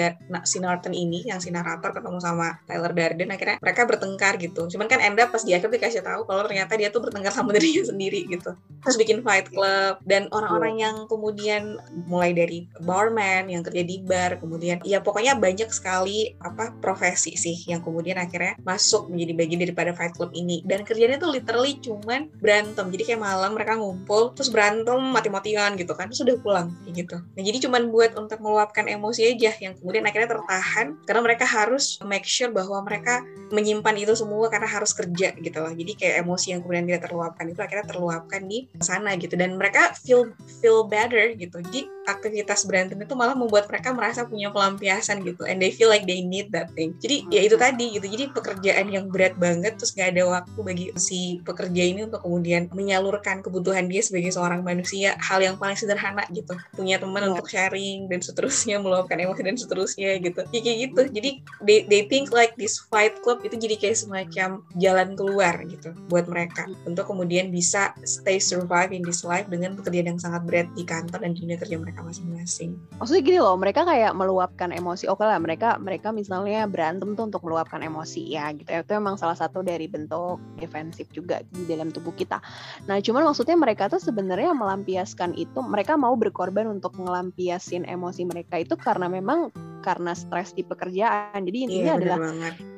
si 0.47 0.57
Norton 0.63 0.95
ini 0.95 1.27
yang 1.27 1.43
si 1.43 1.51
narator 1.51 1.91
ketemu 1.91 2.19
sama 2.23 2.63
Tyler 2.65 2.93
Darden 2.95 3.31
akhirnya 3.35 3.59
mereka 3.59 3.83
bertengkar 3.85 4.39
gitu. 4.39 4.70
Cuman 4.71 4.87
kan 4.87 5.03
Enda 5.03 5.27
pas 5.27 5.43
di 5.43 5.53
akhir 5.53 5.69
dikasih 5.69 6.07
tahu 6.07 6.25
kalau 6.25 6.47
ternyata 6.47 6.79
dia 6.79 6.89
tuh 6.89 7.03
bertengkar 7.03 7.35
sama 7.35 7.51
dirinya 7.57 7.85
sendiri 7.91 8.31
gitu. 8.31 8.55
Terus 8.87 8.97
bikin 8.97 9.21
fight 9.27 9.51
club 9.51 9.99
dan 10.07 10.31
orang-orang 10.31 10.81
yang 10.81 10.97
kemudian 11.11 11.77
mulai 12.07 12.33
dari 12.33 12.71
barman 12.81 13.51
yang 13.51 13.67
kerja 13.67 13.83
di 13.83 14.01
bar, 14.01 14.39
kemudian 14.39 14.81
ya 14.87 15.03
pokoknya 15.03 15.37
banyak 15.37 15.69
sekali 15.75 16.33
apa 16.41 16.73
profesi 16.79 17.35
sih 17.37 17.57
yang 17.69 17.83
kemudian 17.83 18.17
akhirnya 18.17 18.57
masuk 18.65 19.11
menjadi 19.11 19.33
bagian 19.37 19.61
daripada 19.67 19.91
fight 19.93 20.15
club 20.15 20.31
ini. 20.33 20.63
Dan 20.65 20.87
kerjanya 20.87 21.19
tuh 21.21 21.35
literally 21.35 21.77
cuman 21.83 22.31
berantem. 22.39 22.87
Jadi 22.89 23.03
kayak 23.13 23.21
malam 23.21 23.53
mereka 23.59 23.77
ngumpul 23.77 24.33
terus 24.33 24.49
berantem 24.49 24.97
mati-matian 24.97 25.75
gitu 25.77 25.93
kan. 25.93 26.09
Terus 26.09 26.23
udah 26.25 26.37
pulang 26.41 26.69
kayak 26.87 26.95
gitu. 27.05 27.17
Nah, 27.19 27.43
jadi 27.43 27.59
cuman 27.67 27.83
buat 27.91 28.13
untuk 28.17 28.39
meluapkan 28.41 28.87
emosi 28.87 29.37
aja 29.37 29.53
yang 29.59 29.75
kemudian 29.77 30.05
akhirnya 30.07 30.39
tertahan 30.39 30.97
karena 31.05 31.21
mereka 31.21 31.45
harus 31.45 31.99
make 32.07 32.25
sure 32.25 32.53
bahwa 32.53 32.81
mereka 32.85 33.25
menyimpan 33.51 33.97
itu 33.99 34.15
semua 34.15 34.47
karena 34.61 34.77
harus 34.77 34.93
kerja 34.93 35.33
gitu 35.41 35.57
loh. 35.57 35.73
Jadi 35.73 35.93
kayak 35.97 36.21
emosi 36.21 36.53
yang 36.53 36.61
kemudian 36.61 36.85
tidak 36.85 37.09
terluapkan 37.09 37.49
itu 37.49 37.61
akhirnya 37.65 37.87
terluapkan 37.89 38.43
di 38.45 38.69
sana 38.85 39.17
gitu 39.17 39.33
dan 39.41 39.57
mereka 39.57 39.97
feel 39.97 40.37
feel 40.61 40.85
better 40.85 41.33
gitu. 41.33 41.65
Jadi 41.65 41.89
aktivitas 42.11 42.67
berantem 42.67 42.99
itu 42.99 43.15
malah 43.15 43.37
membuat 43.39 43.71
mereka 43.71 43.95
merasa 43.95 44.27
punya 44.27 44.51
pelampiasan 44.51 45.23
gitu 45.23 45.47
and 45.47 45.63
they 45.63 45.71
feel 45.71 45.89
like 45.89 46.05
they 46.05 46.21
need 46.25 46.51
that 46.51 46.71
thing. 46.75 46.95
Jadi 46.99 47.31
ya 47.31 47.41
itu 47.47 47.57
tadi 47.57 47.97
gitu. 47.99 48.07
Jadi 48.07 48.25
pekerjaan 48.35 48.87
yang 48.91 49.07
berat 49.09 49.39
banget 49.39 49.79
terus 49.79 49.95
gak 49.95 50.13
ada 50.15 50.27
waktu 50.27 50.59
bagi 50.61 50.87
si 50.99 51.39
pekerja 51.43 51.83
ini 51.83 52.07
untuk 52.07 52.23
kemudian 52.25 52.69
menyalurkan 52.75 53.41
kebutuhan 53.41 53.87
dia 53.87 54.03
sebagai 54.03 54.35
seorang 54.35 54.61
manusia 54.67 55.15
hal 55.19 55.41
yang 55.41 55.57
paling 55.57 55.79
sederhana 55.79 56.27
gitu. 56.35 56.55
Punya 56.75 56.99
teman 56.99 57.25
yeah. 57.25 57.31
untuk 57.35 57.47
sharing 57.49 58.11
dan 58.11 58.21
seterusnya 58.21 58.77
meluapkan 58.85 59.19
emosi 59.19 59.43
dan 59.47 59.57
seterusnya 59.57 60.11
gitu. 60.21 60.41
Ya, 60.51 60.61
kayak 60.61 60.79
gitu. 60.91 61.03
Jadi 61.15 61.31
they, 61.65 61.79
they 61.87 62.03
think 62.07 62.35
like 62.35 62.55
this 62.59 62.83
fight 62.91 63.15
club 63.23 63.43
itu 63.47 63.57
jadi 63.57 63.77
kayak 63.79 63.99
semacam 63.99 64.65
jalan 64.77 65.09
keluar 65.15 65.55
gitu 65.67 65.93
buat 66.09 66.27
mereka 66.27 66.67
untuk 66.89 67.07
kemudian 67.07 67.53
bisa 67.53 67.93
stay 68.03 68.41
survive 68.41 68.91
in 68.91 69.03
this 69.05 69.23
life 69.23 69.47
dengan 69.47 69.77
pekerjaan 69.77 70.17
yang 70.17 70.21
sangat 70.21 70.43
berat 70.47 70.69
di 70.75 70.83
kantor 70.83 71.21
dan 71.23 71.33
dunia 71.37 71.57
kerja 71.61 71.77
mereka 71.77 72.00
masing-masing. 72.05 72.77
Maksudnya 72.99 73.23
gini 73.23 73.39
loh, 73.39 73.57
mereka 73.57 73.87
kayak 73.87 74.13
meluapkan 74.17 74.71
emosi. 74.75 75.07
Oke 75.09 75.25
lah, 75.25 75.39
mereka 75.41 75.77
mereka 75.81 76.11
misalnya 76.11 76.67
berantem 76.67 77.15
tuh 77.15 77.29
untuk 77.29 77.43
meluapkan 77.47 77.81
emosi 77.81 78.35
ya 78.35 78.51
gitu. 78.53 78.69
Itu 78.69 78.93
emang 78.97 79.17
salah 79.17 79.39
satu 79.39 79.61
dari 79.65 79.87
bentuk 79.87 80.41
defensif 80.61 81.09
juga 81.15 81.41
di 81.53 81.65
dalam 81.65 81.93
tubuh 81.95 82.13
kita. 82.13 82.41
Nah, 82.89 82.99
cuman 83.01 83.29
maksudnya 83.29 83.57
mereka 83.57 83.89
tuh 83.89 84.03
sebenarnya 84.03 84.53
melampiaskan 84.53 85.37
itu, 85.37 85.61
mereka 85.65 85.95
mau 85.97 86.13
berkorban 86.17 86.69
untuk 86.69 86.97
melampiasin 86.99 87.89
emosi 87.89 88.27
mereka 88.29 88.61
itu 88.61 88.75
karena 88.77 89.09
memang 89.09 89.53
karena 89.81 90.13
stres 90.15 90.53
di 90.55 90.63
pekerjaan. 90.63 91.43
Jadi 91.43 91.59
intinya 91.67 91.93
iya, 91.93 91.99
adalah 91.99 92.19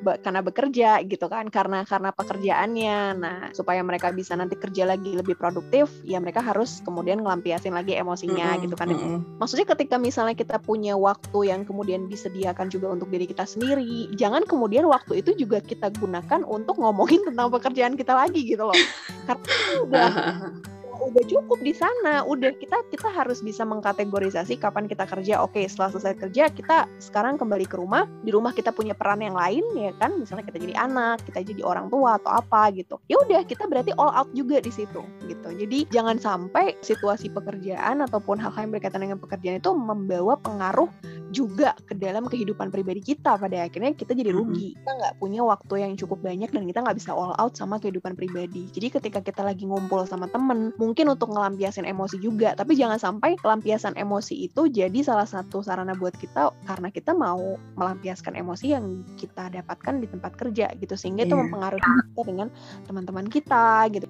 be 0.03 0.11
karena 0.19 0.41
bekerja 0.43 0.89
gitu 1.05 1.27
kan, 1.27 1.47
karena 1.51 1.83
karena 1.83 2.09
pekerjaannya. 2.15 2.97
Nah, 3.19 3.37
supaya 3.51 3.83
mereka 3.83 4.09
bisa 4.11 4.33
nanti 4.33 4.55
kerja 4.57 4.87
lagi 4.87 5.13
lebih 5.13 5.35
produktif, 5.37 5.91
ya 6.07 6.17
mereka 6.17 6.39
harus 6.41 6.79
kemudian 6.81 7.21
ngelampiasin 7.21 7.75
lagi 7.75 7.95
emosinya 7.99 8.47
mm 8.47 8.55
-hmm. 8.57 8.63
gitu 8.67 8.75
kan. 8.75 8.87
Mm 8.89 8.97
-hmm. 8.97 9.19
Maksudnya 9.39 9.67
ketika 9.75 9.95
misalnya 9.99 10.35
kita 10.35 10.57
punya 10.59 10.95
waktu 10.95 11.51
yang 11.51 11.67
kemudian 11.67 12.07
disediakan 12.07 12.71
juga 12.71 12.91
untuk 12.91 13.11
diri 13.11 13.27
kita 13.29 13.43
sendiri, 13.43 14.11
jangan 14.15 14.47
kemudian 14.47 14.87
waktu 14.87 15.21
itu 15.21 15.35
juga 15.35 15.59
kita 15.59 15.91
gunakan 15.99 16.41
untuk 16.47 16.79
ngomongin 16.79 17.23
tentang 17.27 17.51
pekerjaan 17.51 17.93
kita 17.99 18.15
lagi 18.15 18.41
gitu 18.43 18.63
loh. 18.67 18.75
Karena 19.27 19.55
udah 19.87 20.11
udah 20.99 21.23
cukup 21.25 21.59
di 21.61 21.73
sana. 21.73 22.21
Udah 22.25 22.53
kita 22.55 22.85
kita 22.89 23.09
harus 23.09 23.41
bisa 23.41 23.65
mengkategorisasi 23.65 24.59
kapan 24.61 24.85
kita 24.85 25.09
kerja. 25.09 25.41
Oke 25.41 25.65
setelah 25.65 25.93
selesai 25.93 26.15
kerja 26.19 26.49
kita 26.53 26.85
sekarang 27.01 27.39
kembali 27.39 27.65
ke 27.65 27.75
rumah. 27.79 28.05
Di 28.21 28.29
rumah 28.29 28.53
kita 28.53 28.69
punya 28.75 28.93
peran 28.93 29.21
yang 29.21 29.33
lain 29.33 29.63
ya 29.73 29.91
kan? 29.97 30.17
Misalnya 30.19 30.45
kita 30.45 30.57
jadi 30.61 30.75
anak 30.77 31.25
kita 31.25 31.41
jadi 31.41 31.61
orang 31.65 31.89
tua 31.89 32.21
atau 32.21 32.31
apa 32.33 32.69
gitu. 32.75 33.01
Ya 33.09 33.17
udah 33.21 33.41
kita 33.47 33.65
berarti 33.65 33.95
all 33.97 34.13
out 34.13 34.29
juga 34.37 34.61
di 34.61 34.69
situ 34.69 35.01
gitu. 35.25 35.49
Jadi 35.49 35.89
jangan 35.89 36.17
sampai 36.21 36.77
situasi 36.85 37.33
pekerjaan 37.33 38.03
ataupun 38.05 38.37
hal-hal 38.37 38.69
yang 38.69 38.73
berkaitan 38.73 39.01
dengan 39.05 39.17
pekerjaan 39.17 39.57
itu 39.57 39.71
membawa 39.73 40.37
pengaruh 40.37 40.89
juga 41.33 41.73
ke 41.89 41.97
dalam 41.97 42.29
kehidupan 42.29 42.69
pribadi 42.69 43.01
kita 43.01 43.35
pada 43.35 43.65
akhirnya 43.65 43.97
kita 43.97 44.13
jadi 44.13 44.29
rugi. 44.29 44.77
Kita 44.77 44.91
nggak 44.93 45.13
punya 45.17 45.41
waktu 45.41 45.73
yang 45.81 45.97
cukup 45.97 46.21
banyak 46.21 46.53
dan 46.53 46.63
kita 46.69 46.79
nggak 46.85 46.97
bisa 47.01 47.11
all 47.11 47.33
out 47.41 47.57
sama 47.57 47.81
kehidupan 47.81 48.13
pribadi. 48.13 48.69
Jadi 48.69 48.93
ketika 48.93 49.19
kita 49.25 49.41
lagi 49.41 49.65
ngumpul 49.65 50.05
sama 50.05 50.29
temen 50.29 50.69
mungkin 50.77 51.09
untuk 51.09 51.33
ngelampiasin 51.33 51.89
emosi 51.89 52.21
juga. 52.21 52.53
Tapi 52.53 52.77
jangan 52.77 53.01
sampai 53.01 53.33
pelampiasan 53.41 53.97
emosi 53.97 54.45
itu 54.45 54.69
jadi 54.69 54.99
salah 55.01 55.25
satu 55.25 55.65
sarana 55.65 55.97
buat 55.97 56.13
kita 56.13 56.53
karena 56.69 56.93
kita 56.93 57.17
mau 57.17 57.57
melampiaskan 57.75 58.37
emosi 58.37 58.77
yang 58.77 59.01
kita 59.17 59.49
dapatkan 59.49 59.97
di 59.97 60.07
tempat 60.07 60.37
kerja 60.37 60.69
gitu. 60.77 60.93
Sehingga 60.93 61.25
yeah. 61.25 61.29
itu 61.33 61.35
iya. 61.35 61.41
mempengaruhi 61.41 61.81
kita 61.81 62.21
dengan 62.29 62.47
teman-teman 62.85 63.25
kita 63.27 63.89
gitu 63.89 64.05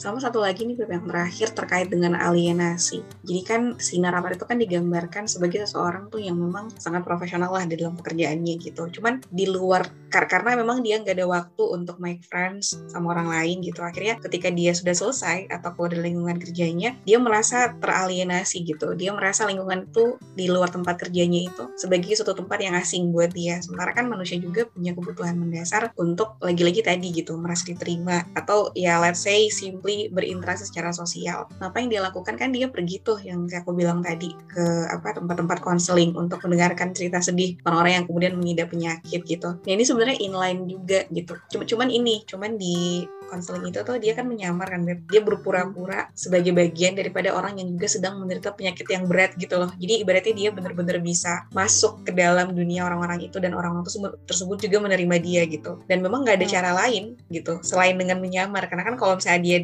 sama 0.00 0.16
satu 0.16 0.40
lagi 0.40 0.64
nih 0.64 0.80
yang 0.80 1.04
terakhir 1.04 1.52
terkait 1.52 1.88
dengan 1.92 2.16
alienasi. 2.16 3.04
Jadi 3.26 3.40
kan 3.44 3.62
si 3.76 4.00
narator 4.00 4.32
itu 4.32 4.44
kan 4.48 4.56
digambarkan 4.56 5.28
sebagai 5.28 5.66
seseorang 5.68 6.08
tuh 6.08 6.22
yang 6.22 6.40
memang 6.40 6.72
sangat 6.80 7.04
profesional 7.04 7.52
lah 7.52 7.68
di 7.68 7.76
dalam 7.76 7.98
pekerjaannya 8.00 8.54
gitu. 8.60 8.88
Cuman 8.88 9.20
di 9.28 9.44
luar 9.44 9.84
karena 10.10 10.58
memang 10.58 10.82
dia 10.82 10.98
nggak 10.98 11.14
ada 11.14 11.26
waktu 11.28 11.62
untuk 11.70 12.02
make 12.02 12.24
friends 12.26 12.74
sama 12.90 13.14
orang 13.14 13.30
lain 13.30 13.62
gitu. 13.62 13.84
Akhirnya 13.84 14.18
ketika 14.18 14.50
dia 14.50 14.74
sudah 14.74 14.94
selesai 14.96 15.46
atau 15.52 15.70
keluar 15.76 15.94
dari 15.94 16.10
lingkungan 16.10 16.38
kerjanya, 16.42 16.98
dia 17.06 17.18
merasa 17.20 17.76
teralienasi 17.78 18.66
gitu. 18.66 18.96
Dia 18.98 19.14
merasa 19.14 19.46
lingkungan 19.46 19.86
itu 19.86 20.18
di 20.34 20.50
luar 20.50 20.72
tempat 20.72 20.98
kerjanya 20.98 21.46
itu 21.46 21.70
sebagai 21.78 22.10
suatu 22.16 22.34
tempat 22.34 22.58
yang 22.58 22.74
asing 22.74 23.14
buat 23.14 23.30
dia. 23.30 23.62
Sementara 23.62 23.94
kan 23.94 24.10
manusia 24.10 24.40
juga 24.40 24.66
punya 24.66 24.96
kebutuhan 24.96 25.38
mendasar 25.38 25.94
untuk 26.00 26.40
lagi-lagi 26.42 26.82
tadi 26.82 27.12
gitu 27.14 27.38
merasa 27.38 27.70
diterima 27.70 28.26
atau 28.34 28.72
ya 28.74 28.98
let's 28.98 29.22
say 29.22 29.46
simply 29.52 29.89
simply 29.90 30.06
berinteraksi 30.14 30.64
secara 30.70 30.94
sosial. 30.94 31.50
Apa 31.58 31.82
yang 31.82 31.90
dia 31.90 32.00
lakukan 32.06 32.38
kan 32.38 32.54
dia 32.54 32.70
pergi 32.70 33.02
tuh 33.02 33.18
yang 33.18 33.50
kayak 33.50 33.66
aku 33.66 33.74
bilang 33.74 34.00
tadi 34.00 34.30
ke 34.46 34.86
apa 34.86 35.18
tempat-tempat 35.18 35.58
konseling 35.58 36.14
untuk 36.14 36.38
mendengarkan 36.46 36.94
cerita 36.94 37.18
sedih 37.18 37.58
orang-orang 37.66 37.92
yang 38.00 38.06
kemudian 38.06 38.34
mengidap 38.38 38.70
penyakit 38.70 39.26
gitu. 39.26 39.58
Nah, 39.58 39.72
ini 39.74 39.82
sebenarnya 39.82 40.16
inline 40.22 40.60
juga 40.70 41.00
gitu. 41.10 41.34
Cuma 41.50 41.64
cuman 41.66 41.88
ini, 41.90 42.22
cuman 42.24 42.54
di 42.54 43.04
konseling 43.30 43.70
itu 43.70 43.80
tuh 43.86 43.96
dia 44.02 44.12
kan 44.18 44.26
menyamar 44.26 44.66
kan 44.66 44.82
dia 44.82 45.20
berpura-pura 45.22 46.10
sebagai 46.18 46.50
bagian 46.50 46.98
daripada 46.98 47.30
orang 47.30 47.62
yang 47.62 47.70
juga 47.70 47.86
sedang 47.86 48.18
menderita 48.18 48.50
penyakit 48.52 48.86
yang 48.90 49.06
berat 49.06 49.38
gitu 49.38 49.54
loh. 49.56 49.70
Jadi 49.78 50.02
ibaratnya 50.02 50.34
dia 50.34 50.50
benar-benar 50.50 50.98
bisa 50.98 51.46
masuk 51.54 52.02
ke 52.02 52.10
dalam 52.10 52.50
dunia 52.50 52.84
orang-orang 52.84 53.22
itu 53.22 53.38
dan 53.38 53.54
orang-orang 53.54 53.86
tersebut, 53.86 54.18
tersebut 54.26 54.58
juga 54.58 54.76
menerima 54.82 55.16
dia 55.22 55.42
gitu. 55.46 55.78
Dan 55.86 56.02
memang 56.02 56.26
nggak 56.26 56.42
ada 56.42 56.46
hmm. 56.50 56.54
cara 56.58 56.70
lain 56.74 57.04
gitu 57.30 57.62
selain 57.62 57.94
dengan 57.94 58.18
menyamar. 58.18 58.66
Karena 58.66 58.82
kan 58.82 58.94
kalau 58.98 59.14
misalnya 59.16 59.40
dia 59.46 59.58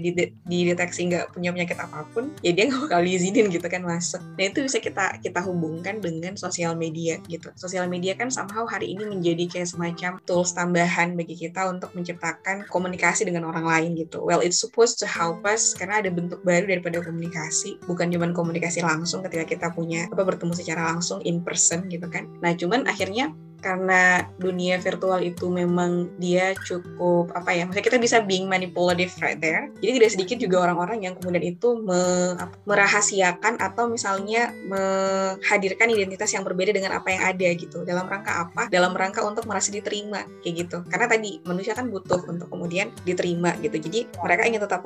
dideteksi 0.47 1.01
nggak 1.11 1.35
punya 1.35 1.51
penyakit 1.51 1.79
apa 1.83 2.07
pun 2.15 2.31
ya 2.45 2.55
dia 2.55 2.71
nggak 2.71 2.89
bakal 2.89 3.01
diizinin 3.03 3.51
gitu 3.51 3.67
kan 3.67 3.83
masuk. 3.83 4.23
Nah 4.39 4.45
itu 4.47 4.63
bisa 4.63 4.79
kita 4.79 5.19
kita 5.19 5.41
hubungkan 5.43 5.99
dengan 5.99 6.39
sosial 6.39 6.79
media 6.79 7.19
gitu. 7.27 7.51
Sosial 7.59 7.91
media 7.91 8.15
kan 8.15 8.31
somehow 8.31 8.69
hari 8.69 8.93
ini 8.93 9.09
menjadi 9.09 9.49
kayak 9.49 9.69
semacam 9.73 10.13
tools 10.29 10.53
tambahan 10.53 11.17
bagi 11.17 11.35
kita 11.35 11.67
untuk 11.73 11.91
menciptakan 11.97 12.69
komunikasi 12.69 13.25
dengan 13.25 13.49
orang 13.49 13.56
orang 13.57 13.67
lain 13.67 13.91
gitu. 13.97 14.21
Well, 14.21 14.45
it's 14.45 14.61
supposed 14.61 15.01
to 15.01 15.09
help 15.09 15.49
us 15.49 15.73
karena 15.73 16.05
ada 16.05 16.13
bentuk 16.13 16.45
baru 16.45 16.69
daripada 16.69 17.01
komunikasi, 17.01 17.81
bukan 17.89 18.13
cuma 18.13 18.29
komunikasi 18.37 18.85
langsung 18.85 19.25
ketika 19.25 19.49
kita 19.49 19.67
punya 19.73 20.05
apa 20.13 20.21
bertemu 20.21 20.53
secara 20.53 20.93
langsung 20.93 21.25
in 21.25 21.41
person 21.41 21.89
gitu 21.89 22.05
kan. 22.13 22.29
Nah, 22.45 22.53
cuman 22.53 22.85
akhirnya 22.85 23.33
karena 23.61 24.27
dunia 24.37 24.79
virtual 24.79 25.21
itu 25.23 25.49
memang 25.49 26.11
dia 26.21 26.53
cukup 26.65 27.33
apa 27.33 27.53
ya 27.53 27.65
maksudnya 27.65 27.87
kita 27.87 27.99
bisa 28.01 28.17
being 28.23 28.47
manipulative 28.51 29.13
right 29.21 29.39
there. 29.41 29.69
Jadi 29.81 29.91
tidak 30.03 30.11
sedikit 30.13 30.37
juga 30.41 30.57
orang-orang 30.69 31.05
yang 31.07 31.15
kemudian 31.17 31.45
itu 31.45 31.79
me, 31.81 32.35
merahasiakan 32.69 33.59
atau 33.61 33.89
misalnya 33.89 34.53
menghadirkan 34.67 35.89
identitas 35.93 36.31
yang 36.33 36.43
berbeda 36.43 36.73
dengan 36.75 36.99
apa 36.99 37.13
yang 37.13 37.23
ada 37.25 37.49
gitu 37.57 37.83
dalam 37.87 38.07
rangka 38.07 38.49
apa? 38.49 38.69
Dalam 38.69 38.93
rangka 38.93 39.23
untuk 39.25 39.49
merasa 39.49 39.73
diterima 39.73 40.25
kayak 40.43 40.55
gitu. 40.67 40.79
Karena 40.89 41.07
tadi 41.11 41.41
manusia 41.45 41.73
kan 41.73 41.89
butuh 41.89 42.23
untuk 42.29 42.51
kemudian 42.51 42.93
diterima 43.05 43.55
gitu. 43.63 43.77
Jadi 43.79 44.11
mereka 44.21 44.43
ingin 44.47 44.61
tetap 44.63 44.81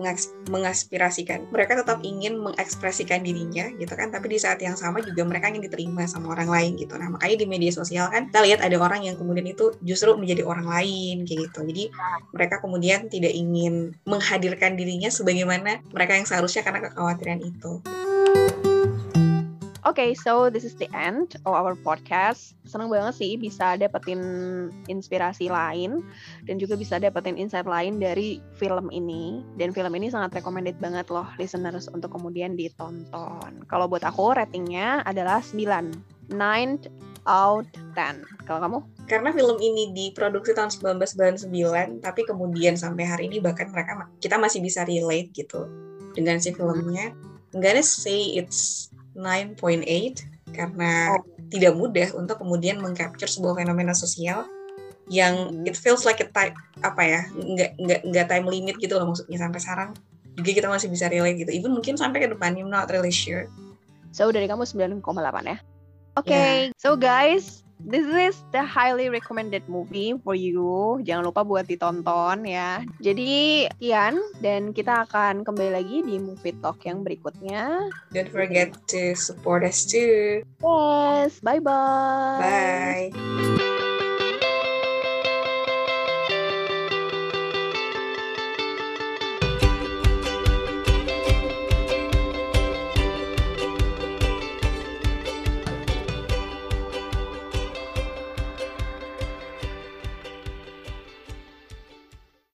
mengaspirasikan. 0.49 1.49
Mereka 1.51 1.81
tetap 1.83 1.99
ingin 2.05 2.39
mengekspresikan 2.41 3.25
dirinya 3.25 3.69
gitu 3.77 3.93
kan. 3.93 4.13
Tapi 4.13 4.37
di 4.37 4.39
saat 4.39 4.61
yang 4.63 4.77
sama 4.77 5.03
juga 5.03 5.27
mereka 5.27 5.51
ingin 5.51 5.67
diterima 5.67 6.07
sama 6.07 6.33
orang 6.35 6.49
lain 6.49 6.73
gitu. 6.79 6.97
Nah 6.97 7.13
makanya 7.13 7.37
di 7.41 7.47
media 7.47 7.73
sosial 7.73 8.09
kan 8.11 8.29
kita 8.31 8.41
lihat 8.45 8.60
ada 8.61 8.77
orang 8.79 9.09
yang 9.09 9.17
kemudian 9.17 9.49
itu 9.49 9.75
justru 9.83 10.13
menjadi 10.15 10.45
orang 10.47 10.69
lain 10.69 11.25
kayak 11.27 11.51
gitu. 11.51 11.61
Jadi 11.67 11.85
mereka 12.37 12.61
kemudian 12.63 13.09
tidak 13.09 13.33
ingin 13.33 13.97
menghadirkan 14.07 14.77
dirinya 14.77 15.09
sebagaimana 15.09 15.83
mereka 15.91 16.15
yang 16.15 16.29
seharusnya 16.29 16.63
karena 16.63 16.85
kekhawatiran 16.85 17.41
itu. 17.43 17.81
Oke, 19.89 20.07
okay, 20.07 20.11
so 20.13 20.53
this 20.53 20.61
is 20.61 20.77
the 20.77 20.87
end 20.93 21.41
of 21.49 21.57
our 21.57 21.73
podcast. 21.73 22.53
Senang 22.69 22.93
banget 22.93 23.17
sih 23.17 23.41
bisa 23.41 23.81
dapetin 23.81 24.21
inspirasi 24.93 25.49
lain 25.49 26.05
dan 26.45 26.61
juga 26.61 26.77
bisa 26.77 27.01
dapetin 27.01 27.41
insight 27.41 27.65
lain 27.65 27.97
dari 27.97 28.45
film 28.61 28.93
ini. 28.93 29.41
Dan 29.57 29.73
film 29.73 29.97
ini 29.97 30.13
sangat 30.13 30.37
recommended 30.37 30.77
banget 30.85 31.09
loh 31.09 31.25
listeners 31.41 31.89
untuk 31.89 32.13
kemudian 32.13 32.61
ditonton. 32.61 33.65
Kalau 33.73 33.89
buat 33.89 34.05
aku 34.05 34.37
ratingnya 34.37 35.01
adalah 35.09 35.41
9. 35.41 36.29
9 36.29 37.10
out 37.29 37.67
10. 37.97 38.25
Kalau 38.49 38.61
kamu? 38.63 38.79
Karena 39.11 39.31
film 39.35 39.57
ini 39.59 39.91
diproduksi 39.93 40.55
tahun 40.55 40.71
1999, 40.71 42.01
tapi 42.05 42.23
kemudian 42.25 42.79
sampai 42.79 43.05
hari 43.09 43.29
ini 43.29 43.43
bahkan 43.43 43.69
mereka 43.69 44.09
kita 44.23 44.39
masih 44.39 44.61
bisa 44.63 44.85
relate 44.87 45.33
gitu 45.35 45.67
dengan 46.15 46.39
si 46.39 46.55
filmnya. 46.55 47.13
I'm 47.51 47.59
gonna 47.59 47.83
say 47.83 48.39
it's 48.39 48.91
9.8 49.19 49.85
karena 50.55 51.19
oh. 51.19 51.23
tidak 51.51 51.75
mudah 51.75 52.09
untuk 52.15 52.39
kemudian 52.43 52.79
mengcapture 52.79 53.31
sebuah 53.31 53.59
fenomena 53.59 53.95
sosial 53.95 54.47
yang 55.11 55.51
hmm. 55.51 55.67
it 55.67 55.75
feels 55.75 56.07
like 56.07 56.23
a 56.23 56.29
time 56.31 56.55
apa 56.87 57.03
ya 57.03 57.21
nggak 57.35 57.71
nggak 57.83 58.01
nggak 58.07 58.27
time 58.31 58.47
limit 58.47 58.79
gitu 58.79 58.95
loh 58.95 59.11
maksudnya 59.11 59.39
sampai 59.43 59.59
sekarang 59.59 59.91
juga 60.39 60.51
kita 60.63 60.69
masih 60.71 60.89
bisa 60.89 61.11
relate 61.11 61.43
gitu 61.43 61.51
even 61.51 61.75
mungkin 61.75 61.99
sampai 61.99 62.23
ke 62.23 62.31
depan 62.31 62.55
I'm 62.55 62.71
not 62.71 62.87
really 62.95 63.11
sure 63.11 63.51
so 64.15 64.31
dari 64.31 64.47
kamu 64.47 64.63
9,8 64.63 65.03
ya 65.51 65.59
Okay, 66.19 66.71
yeah. 66.71 66.77
so 66.79 66.99
guys, 66.99 67.63
this 67.87 68.05
is 68.05 68.37
the 68.53 68.61
highly 68.61 69.09
recommended 69.09 69.65
movie 69.69 70.15
for 70.21 70.35
you. 70.35 71.01
Jangan 71.07 71.33
lupa 71.33 71.47
buat 71.47 71.65
ditonton 71.65 72.45
ya. 72.45 72.85
Jadi, 73.01 73.69
Kian 73.81 74.21
dan 74.45 74.75
kita 74.77 75.09
akan 75.09 75.47
kembali 75.47 75.71
lagi 75.81 76.05
di 76.05 76.21
movie 76.21 76.57
talk 76.61 76.83
yang 76.85 77.07
berikutnya. 77.07 77.89
Don't 78.13 78.29
forget 78.29 78.75
to 78.91 79.17
support 79.17 79.65
us 79.65 79.87
too. 79.87 80.45
Yes, 80.61 81.41
bye-bye. 81.41 82.41
Bye. 82.43 83.99